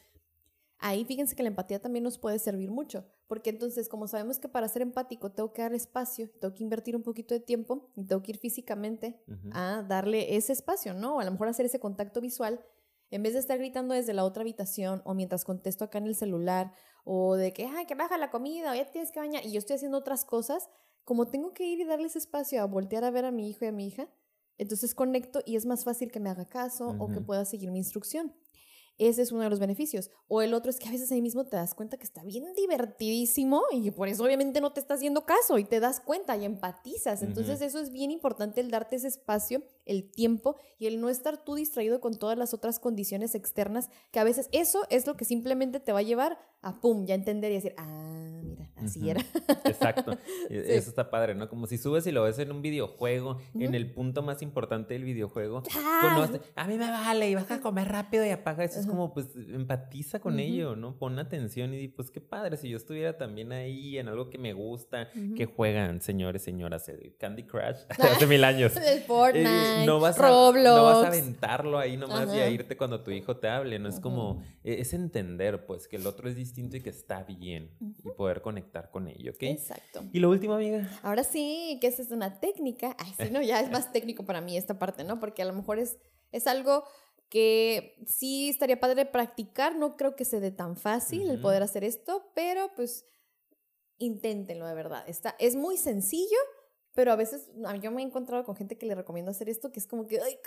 [0.78, 4.49] Ahí fíjense que la empatía también nos puede servir mucho, porque entonces como sabemos que
[4.49, 8.05] para ser empático tengo que dar espacio, tengo que invertir un poquito de tiempo y
[8.05, 9.22] tengo que ir físicamente
[9.53, 11.16] a darle ese espacio, ¿no?
[11.16, 12.61] O a lo mejor hacer ese contacto visual,
[13.12, 16.16] en vez de estar gritando desde la otra habitación o mientras contesto acá en el
[16.16, 16.72] celular
[17.05, 19.59] o de que, ay, que baja la comida o ya tienes que bañar y yo
[19.59, 20.68] estoy haciendo otras cosas,
[21.05, 23.68] como tengo que ir y darles espacio a voltear a ver a mi hijo y
[23.68, 24.09] a mi hija,
[24.59, 27.78] entonces conecto y es más fácil que me haga caso o que pueda seguir mi
[27.78, 28.34] instrucción.
[29.09, 30.11] Ese es uno de los beneficios.
[30.28, 32.44] O el otro es que a veces ahí mismo te das cuenta que está bien
[32.55, 36.44] divertidísimo y por eso obviamente no te estás haciendo caso y te das cuenta y
[36.44, 37.22] empatizas.
[37.22, 41.44] Entonces eso es bien importante el darte ese espacio, el tiempo y el no estar
[41.44, 45.24] tú distraído con todas las otras condiciones externas que a veces eso es lo que
[45.24, 49.24] simplemente te va a llevar a pum, ya entender y decir, ah, mira, así era.
[49.64, 50.16] Exacto.
[50.51, 51.49] E, eso está padre, ¿no?
[51.49, 55.05] Como si subes y lo ves en un videojuego, en el punto más importante del
[55.05, 55.62] videojuego.
[56.55, 58.64] a mí me vale y vas a comer rápido y apaga.
[58.64, 60.97] Eso es como, pues, empatiza con ello, ¿no?
[60.99, 64.39] Pon atención y di, pues, qué padre, si yo estuviera también ahí en algo que
[64.39, 68.76] me gusta, que juegan señores, señoras, Candy Crush hace mil años.
[68.76, 70.66] El Fortnite, no vas Roblox.
[70.66, 73.78] A, no vas a aventarlo ahí nomás y a irte cuando tu hijo te hable,
[73.78, 73.89] ¿no?
[73.89, 77.70] Es como, e, es entender, pues, que el otro es distinto y que está bien
[78.05, 79.43] y poder conectar con ello, ¿ok?
[79.43, 80.03] Exacto.
[80.12, 80.89] Y lo último, amiga.
[81.03, 82.97] Ahora sí, que esa es una técnica.
[82.99, 85.20] Ay, sí, no, ya es más técnico para mí esta parte, ¿no?
[85.20, 85.99] Porque a lo mejor es,
[86.33, 86.85] es algo
[87.29, 91.83] que sí estaría padre practicar, no creo que se dé tan fácil el poder hacer
[91.83, 93.07] esto, pero pues
[93.97, 95.03] inténtenlo de verdad.
[95.07, 96.37] Está, es muy sencillo,
[96.93, 97.51] pero a veces
[97.81, 100.20] yo me he encontrado con gente que le recomiendo hacer esto, que es como que
[100.20, 100.39] ay,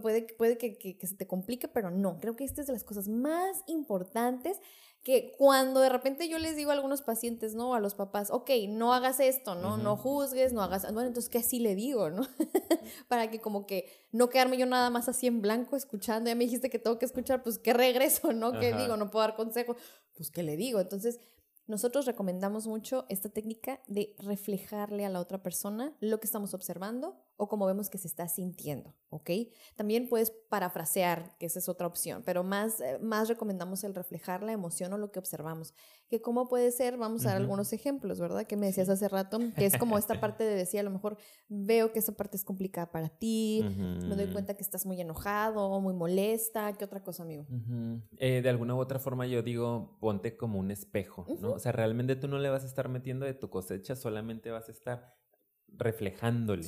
[0.00, 2.72] puede, puede que, que, que, se te complique, pero no, creo que esta es de
[2.72, 4.58] las cosas más importantes
[5.02, 7.74] que cuando de repente yo les digo a algunos pacientes, ¿no?
[7.74, 9.78] A los papás, ok, no hagas esto, ¿no?
[9.78, 12.22] No juzgues, no hagas, bueno, entonces, ¿qué así le digo, ¿no?
[13.08, 16.44] Para que como que no quedarme yo nada más así en blanco escuchando, ya me
[16.44, 18.52] dijiste que tengo que escuchar, pues, ¿qué regreso, no?
[18.52, 18.98] ¿Qué digo?
[18.98, 19.74] No puedo dar consejo,
[20.14, 20.80] pues, ¿qué le digo?
[20.80, 21.18] Entonces,
[21.66, 27.16] nosotros recomendamos mucho esta técnica de reflejarle a la otra persona lo que estamos observando
[27.40, 29.30] o como vemos que se está sintiendo, ¿ok?
[29.74, 34.42] También puedes parafrasear, que esa es otra opción, pero más, eh, más recomendamos el reflejar
[34.42, 35.72] la emoción o lo que observamos.
[36.10, 38.46] Que cómo puede ser, vamos a dar algunos ejemplos, ¿verdad?
[38.46, 41.16] Que me decías hace rato, que es como esta parte de decir, a lo mejor
[41.48, 43.64] veo que esa parte es complicada para ti,
[44.06, 47.46] me doy cuenta que estás muy enojado o muy molesta, ¿qué otra cosa, amigo?
[48.18, 51.52] Eh, de alguna u otra forma yo digo, ponte como un espejo, ¿no?
[51.52, 54.68] O sea, realmente tú no le vas a estar metiendo de tu cosecha, solamente vas
[54.68, 55.20] a estar
[55.76, 56.64] reflejándole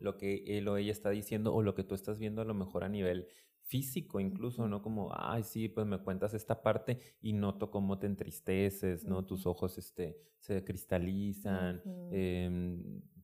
[0.00, 2.54] lo que él o ella está diciendo o lo que tú estás viendo a lo
[2.54, 3.28] mejor a nivel
[3.62, 4.82] físico incluso, ¿no?
[4.82, 9.24] Como, ay, sí, pues me cuentas esta parte y noto cómo te entristeces, ¿no?
[9.24, 11.80] Tus ojos este, se cristalizan,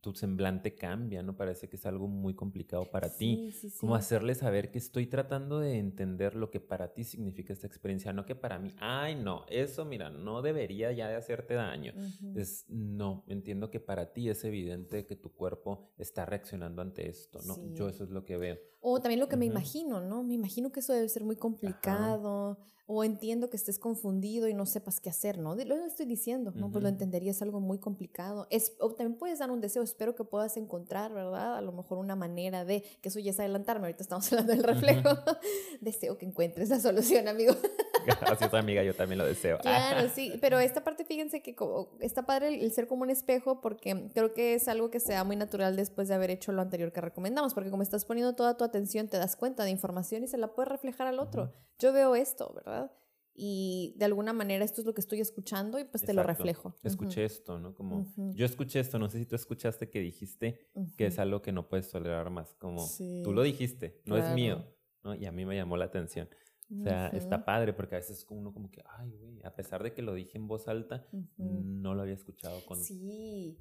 [0.00, 1.36] tu semblante cambia, ¿no?
[1.36, 3.52] Parece que es algo muy complicado para ti.
[3.80, 8.12] Como hacerle saber que estoy tratando de entender lo que para ti significa esta experiencia,
[8.12, 11.92] no que para mí, ay, no, eso, mira, no debería ya de hacerte daño.
[12.34, 17.40] Es, no, entiendo que para ti es evidente que tu cuerpo está reaccionando ante esto,
[17.46, 17.56] ¿no?
[17.74, 18.58] Yo eso es lo que veo.
[18.88, 20.22] O también lo que me imagino, ¿no?
[20.22, 22.56] Me imagino que eso debe ser muy complicado.
[22.86, 25.56] O entiendo que estés confundido y no sepas qué hacer, ¿no?
[25.56, 26.70] Lo estoy diciendo, ¿no?
[26.70, 28.46] Pues lo entendería, es algo muy complicado.
[28.48, 31.56] Es, o también puedes dar un deseo, espero que puedas encontrar, ¿verdad?
[31.56, 34.62] A lo mejor una manera de, que eso ya es adelantarme, ahorita estamos hablando del
[34.62, 35.08] reflejo.
[35.80, 37.56] deseo que encuentres la solución, amigo.
[38.20, 39.58] Gracias, amiga, yo también lo deseo.
[39.58, 41.56] Claro, sí, pero esta parte, fíjense que
[42.00, 45.36] está padre el, ser como un espejo porque creo que es algo que sea muy
[45.36, 48.64] natural después de haber hecho lo anterior que recomendamos, porque como estás poniendo toda tu
[48.64, 51.52] atención, te das cuenta de información y se la puedes reflejar al otro.
[51.78, 52.90] Yo veo esto, ¿verdad?
[53.38, 56.74] Y de alguna manera esto es lo que estoy escuchando y pues te lo reflejo.
[56.82, 57.74] Escuché esto, ¿no?
[57.74, 61.52] Como yo escuché esto, no sé si tú escuchaste que dijiste que es algo que
[61.52, 62.86] no puedes tolerar más, como
[63.22, 64.64] tú lo dijiste, no es mío,
[65.02, 65.14] ¿no?
[65.14, 66.28] Y a mí me llamó la atención.
[66.68, 69.92] O sea, está padre porque a veces uno como que, ay, güey, a pesar de
[69.92, 71.06] que lo dije en voz alta,
[71.36, 72.78] no lo había escuchado con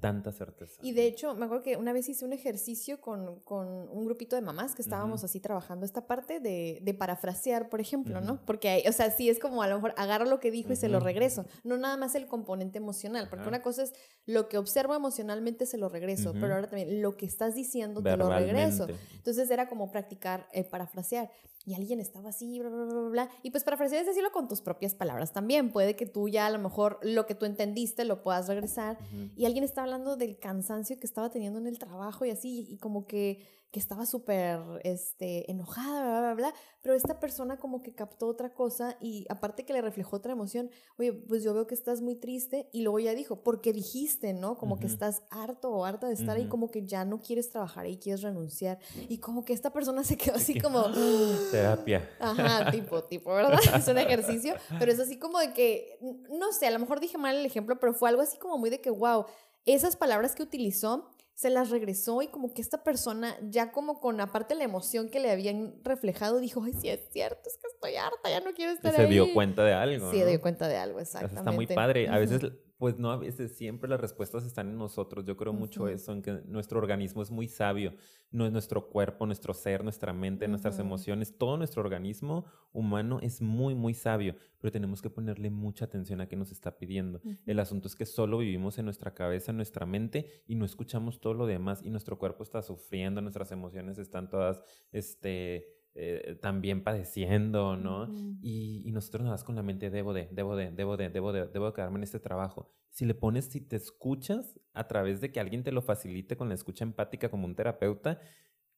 [0.00, 0.80] tanta certeza.
[0.82, 4.34] Y de hecho, me acuerdo que una vez hice un ejercicio con, con un grupito
[4.34, 8.44] de mamás que estábamos así trabajando esta parte de, de parafrasear, por ejemplo, ¿no?
[8.44, 10.88] Porque, o sea, sí es como a lo mejor agarro lo que dijo y se
[10.88, 13.94] lo regreso, no nada más el componente emocional, porque una cosa es
[14.24, 18.16] lo que observo emocionalmente se lo regreso, pero ahora también lo que estás diciendo te
[18.16, 18.88] lo regreso.
[19.14, 21.30] Entonces era como practicar el parafrasear.
[21.66, 23.30] Y alguien estaba así, bla, bla, bla, bla.
[23.42, 25.72] Y pues para es decirlo con tus propias palabras también.
[25.72, 28.98] Puede que tú ya a lo mejor lo que tú entendiste lo puedas regresar.
[29.34, 32.78] Y alguien está hablando del cansancio que estaba teniendo en el trabajo y así, y
[32.78, 37.94] como que que estaba súper este, enojada, bla, bla, bla, pero esta persona como que
[37.94, 41.74] captó otra cosa y aparte que le reflejó otra emoción, oye, pues yo veo que
[41.74, 44.56] estás muy triste y luego ya dijo, porque dijiste, ¿no?
[44.56, 47.86] Como que estás harto o harta de estar ahí, como que ya no quieres trabajar
[47.86, 50.84] y quieres renunciar y como que esta persona se quedó así como...
[51.50, 52.08] Terapia.
[52.20, 53.60] Ajá, tipo, tipo, ¿verdad?
[53.76, 55.98] Es un ejercicio, pero es así como de que,
[56.30, 58.70] no sé, a lo mejor dije mal el ejemplo, pero fue algo así como muy
[58.70, 59.26] de que, wow,
[59.66, 64.22] esas palabras que utilizó se las regresó y como que esta persona ya como con
[64.22, 67.96] aparte la emoción que le habían reflejado dijo, ay, sí es cierto, es que estoy
[67.96, 69.06] harta, ya no quiero estar ahí.
[69.06, 70.10] Se dio cuenta de algo.
[70.10, 71.40] Sí, se dio cuenta de algo, exactamente.
[71.40, 72.08] está muy padre.
[72.08, 72.40] A veces
[72.78, 75.24] pues no, a veces siempre las respuestas están en nosotros.
[75.24, 77.94] Yo creo mucho eso, en que nuestro organismo es muy sabio.
[78.30, 81.38] No es nuestro cuerpo, nuestro ser, nuestra mente, nuestras emociones.
[81.38, 86.28] Todo nuestro organismo humano es muy, muy sabio, pero tenemos que ponerle mucha atención a
[86.28, 87.22] qué nos está pidiendo.
[87.46, 91.20] El asunto es que solo vivimos en nuestra cabeza, en nuestra mente y no escuchamos
[91.20, 94.60] todo lo demás y nuestro cuerpo está sufriendo, nuestras emociones están todas,
[94.92, 98.12] este eh, también padeciendo, ¿no?
[98.42, 101.32] y, y, nosotros nada más con la mente, debo de, debo de, debo de, debo
[101.32, 102.70] de, debo de quedarme en este trabajo.
[102.90, 106.50] Si le pones, si te escuchas a través de que alguien te lo facilite con
[106.50, 108.20] la escucha empática como un terapeuta,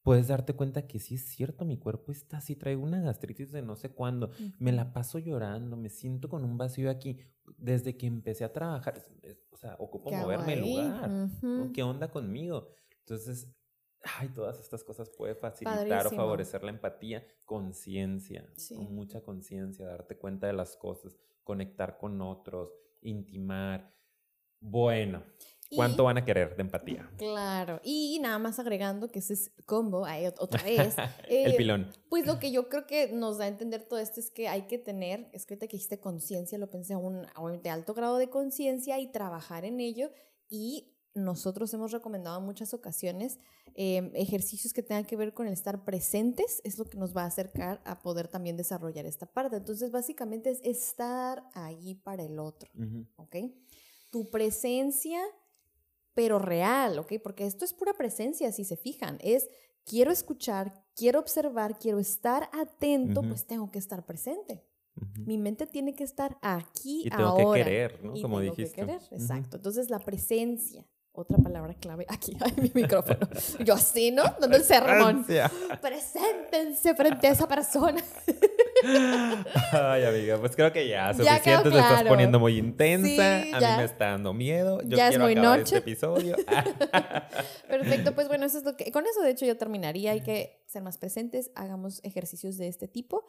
[0.03, 3.63] puedes darte cuenta que sí es cierto, mi cuerpo está así, traigo una gastritis de
[3.63, 7.19] no sé cuándo, me la paso llorando, me siento con un vacío aquí.
[7.57, 9.03] Desde que empecé a trabajar,
[9.51, 11.29] o sea, ocupo moverme el lugar.
[11.75, 12.69] ¿Qué onda conmigo?
[13.01, 13.49] Entonces,
[14.03, 20.17] ay, todas estas cosas puede facilitar o favorecer la empatía, conciencia, con mucha conciencia, darte
[20.17, 22.73] cuenta de las cosas, conectar con otros,
[23.03, 23.95] intimar.
[24.61, 25.23] Bueno,
[25.75, 27.09] ¿cuánto van a querer de empatía?
[27.17, 30.07] Claro, y nada más agregando que ese es combo,
[30.39, 30.97] otra vez.
[31.29, 31.93] El eh, pilón.
[32.09, 34.63] Pues lo que yo creo que nos da a entender todo esto es que hay
[34.63, 37.27] que tener, es que te dijiste conciencia, lo pensé a un
[37.63, 40.11] de alto grado de conciencia y trabajar en ello
[40.49, 43.39] y nosotros hemos recomendado en muchas ocasiones
[43.75, 47.23] em, ejercicios que tengan que ver con el estar presentes, es lo que nos va
[47.23, 49.57] a acercar a poder también desarrollar esta parte.
[49.57, 52.71] Entonces, básicamente es estar ahí para el otro,
[53.17, 53.37] ¿ok?
[54.11, 55.21] Tu presencia,
[56.15, 57.15] pero real, ¿ok?
[57.23, 59.49] Porque esto es pura presencia, si se fijan, es
[59.85, 64.65] quiero escuchar, quiero observar, quiero estar atento, pues tengo que estar presente.
[65.27, 67.65] Mi mente tiene que estar aquí y tengo ahora.
[67.65, 68.13] que querer, ¿no?
[68.21, 68.75] Como tengo dijiste.
[68.75, 69.57] Que querer, exacto.
[69.57, 70.85] Entonces, la presencia
[71.21, 73.29] otra palabra clave aquí, en mi micrófono.
[73.65, 74.23] Yo así, ¿no?
[74.41, 75.27] Dando el sermón.
[75.81, 78.03] Preséntense frente a esa persona.
[79.73, 83.85] Ay, amiga, pues creo que ya, suficiente, te estás poniendo muy intensa, a mí me
[83.85, 85.77] está dando miedo, yo ya quiero es muy acabar noche.
[85.77, 86.37] este episodio.
[87.69, 90.63] Perfecto, pues bueno, eso es lo que, con eso de hecho yo terminaría, hay que
[90.69, 93.25] ser más presentes, hagamos ejercicios de este tipo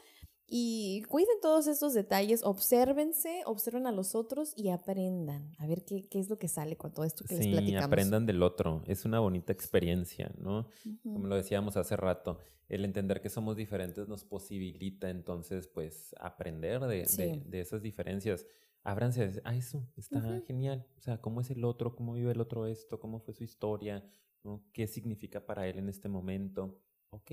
[0.46, 6.08] y cuiden todos estos detalles, obsérvense, observen a los otros y aprendan a ver qué,
[6.10, 7.86] qué es lo que sale con todo esto que les platicamos.
[7.86, 8.84] aprendan del otro.
[8.88, 10.68] Es una bonita experiencia, ¿no?
[11.04, 16.82] Como lo decíamos hace rato, el entender que somos diferentes nos posibilita entonces, pues, aprender
[16.82, 18.46] de, de, esas diferencias.
[18.84, 20.88] Ábranse a eso, está genial.
[20.98, 21.96] O sea, ¿cómo es el otro?
[21.96, 23.00] ¿Cómo vive el otro esto?
[23.00, 24.04] ¿Cómo fue su historia?
[24.44, 24.64] ¿no?
[24.74, 26.80] ¿Qué significa para él en este momento?
[27.12, 27.32] Ok,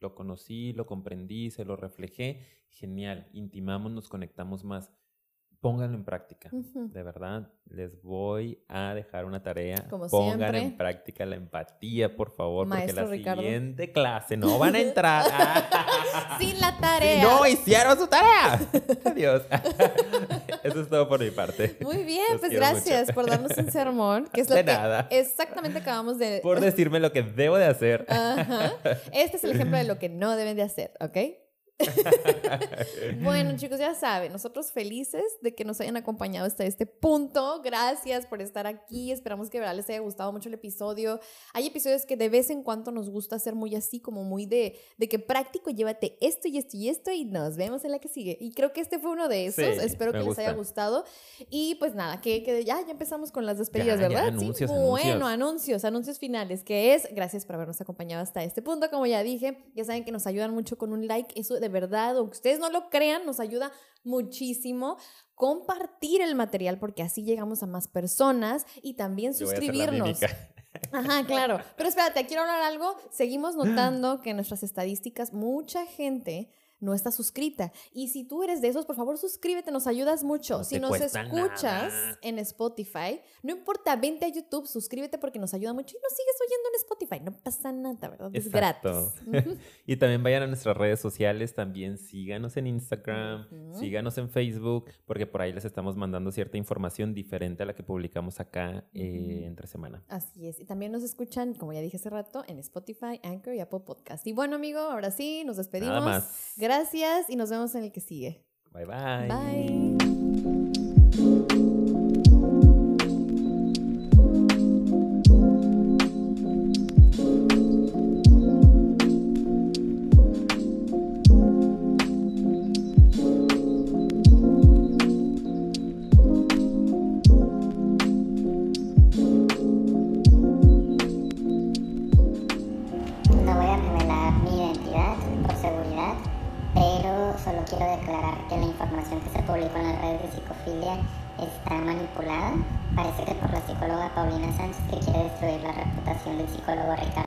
[0.00, 4.90] lo conocí, lo comprendí, se lo reflejé, genial, intimamos, nos conectamos más.
[5.66, 7.48] Pónganlo en práctica, de verdad.
[7.68, 9.84] Les voy a dejar una tarea.
[9.90, 14.78] Como Pongan en práctica la empatía, por favor, porque la siguiente clase no van a
[14.78, 15.24] entrar.
[16.38, 17.20] Sin la tarea.
[17.20, 18.60] no hicieron su tarea.
[19.06, 19.42] Adiós.
[20.62, 21.78] Eso es todo por mi parte.
[21.80, 24.28] Muy bien, pues gracias por darnos un sermón.
[24.32, 25.08] Que es lo de nada.
[25.10, 26.38] Exactamente acabamos de.
[26.44, 28.06] Por decirme lo que debo de hacer.
[29.12, 31.16] Este es el ejemplo de lo que no deben de hacer, ¿ok?
[33.22, 37.60] bueno, chicos, ya saben, nosotros felices de que nos hayan acompañado hasta este punto.
[37.62, 39.12] Gracias por estar aquí.
[39.12, 41.20] Esperamos que les haya gustado mucho el episodio.
[41.52, 44.78] Hay episodios que de vez en cuando nos gusta hacer muy así, como muy de,
[44.96, 48.08] de que práctico, llévate esto y esto y esto y nos vemos en la que
[48.08, 48.38] sigue.
[48.40, 49.64] Y creo que este fue uno de esos.
[49.64, 51.04] Espero que les haya gustado.
[51.50, 54.28] Y pues nada, que, que ya, ya empezamos con las despedidas, ¿verdad?
[54.28, 58.88] anuncios, sí, bueno, anuncios, anuncios finales, que es, gracias por habernos acompañado hasta este punto.
[58.90, 61.38] Como ya dije, ya saben que nos ayudan mucho con un like.
[61.38, 63.72] Eso de verdad, o que ustedes no lo crean, nos ayuda
[64.04, 64.96] muchísimo
[65.34, 70.20] compartir el material porque así llegamos a más personas y también suscribirnos.
[70.92, 71.60] Ajá, claro.
[71.76, 72.96] Pero espérate, quiero hablar algo.
[73.10, 76.50] Seguimos notando que en nuestras estadísticas mucha gente
[76.80, 77.72] no está suscrita.
[77.92, 80.58] Y si tú eres de esos, por favor, suscríbete, nos ayudas mucho.
[80.58, 82.18] No si nos escuchas nada.
[82.22, 86.36] en Spotify, no importa, vente a YouTube, suscríbete porque nos ayuda mucho y nos sigues
[86.46, 87.20] oyendo en Spotify.
[87.20, 88.30] No pasa nada, ¿verdad?
[88.32, 89.12] Es Exacto.
[89.26, 89.58] gratis.
[89.86, 95.26] Y también vayan a nuestras redes sociales, también síganos en Instagram, síganos en Facebook, porque
[95.26, 99.66] por ahí les estamos mandando cierta información diferente a la que publicamos acá eh, entre
[99.66, 100.02] semana.
[100.08, 100.58] Así es.
[100.58, 104.26] Y también nos escuchan, como ya dije hace rato, en Spotify, Anchor y Apple Podcast.
[104.26, 105.94] Y bueno, amigo, ahora sí, nos despedimos.
[105.94, 106.54] Nada más.
[106.66, 108.44] Gracias y nos vemos en el que sigue.
[108.72, 109.28] Bye bye.
[109.28, 110.72] Bye.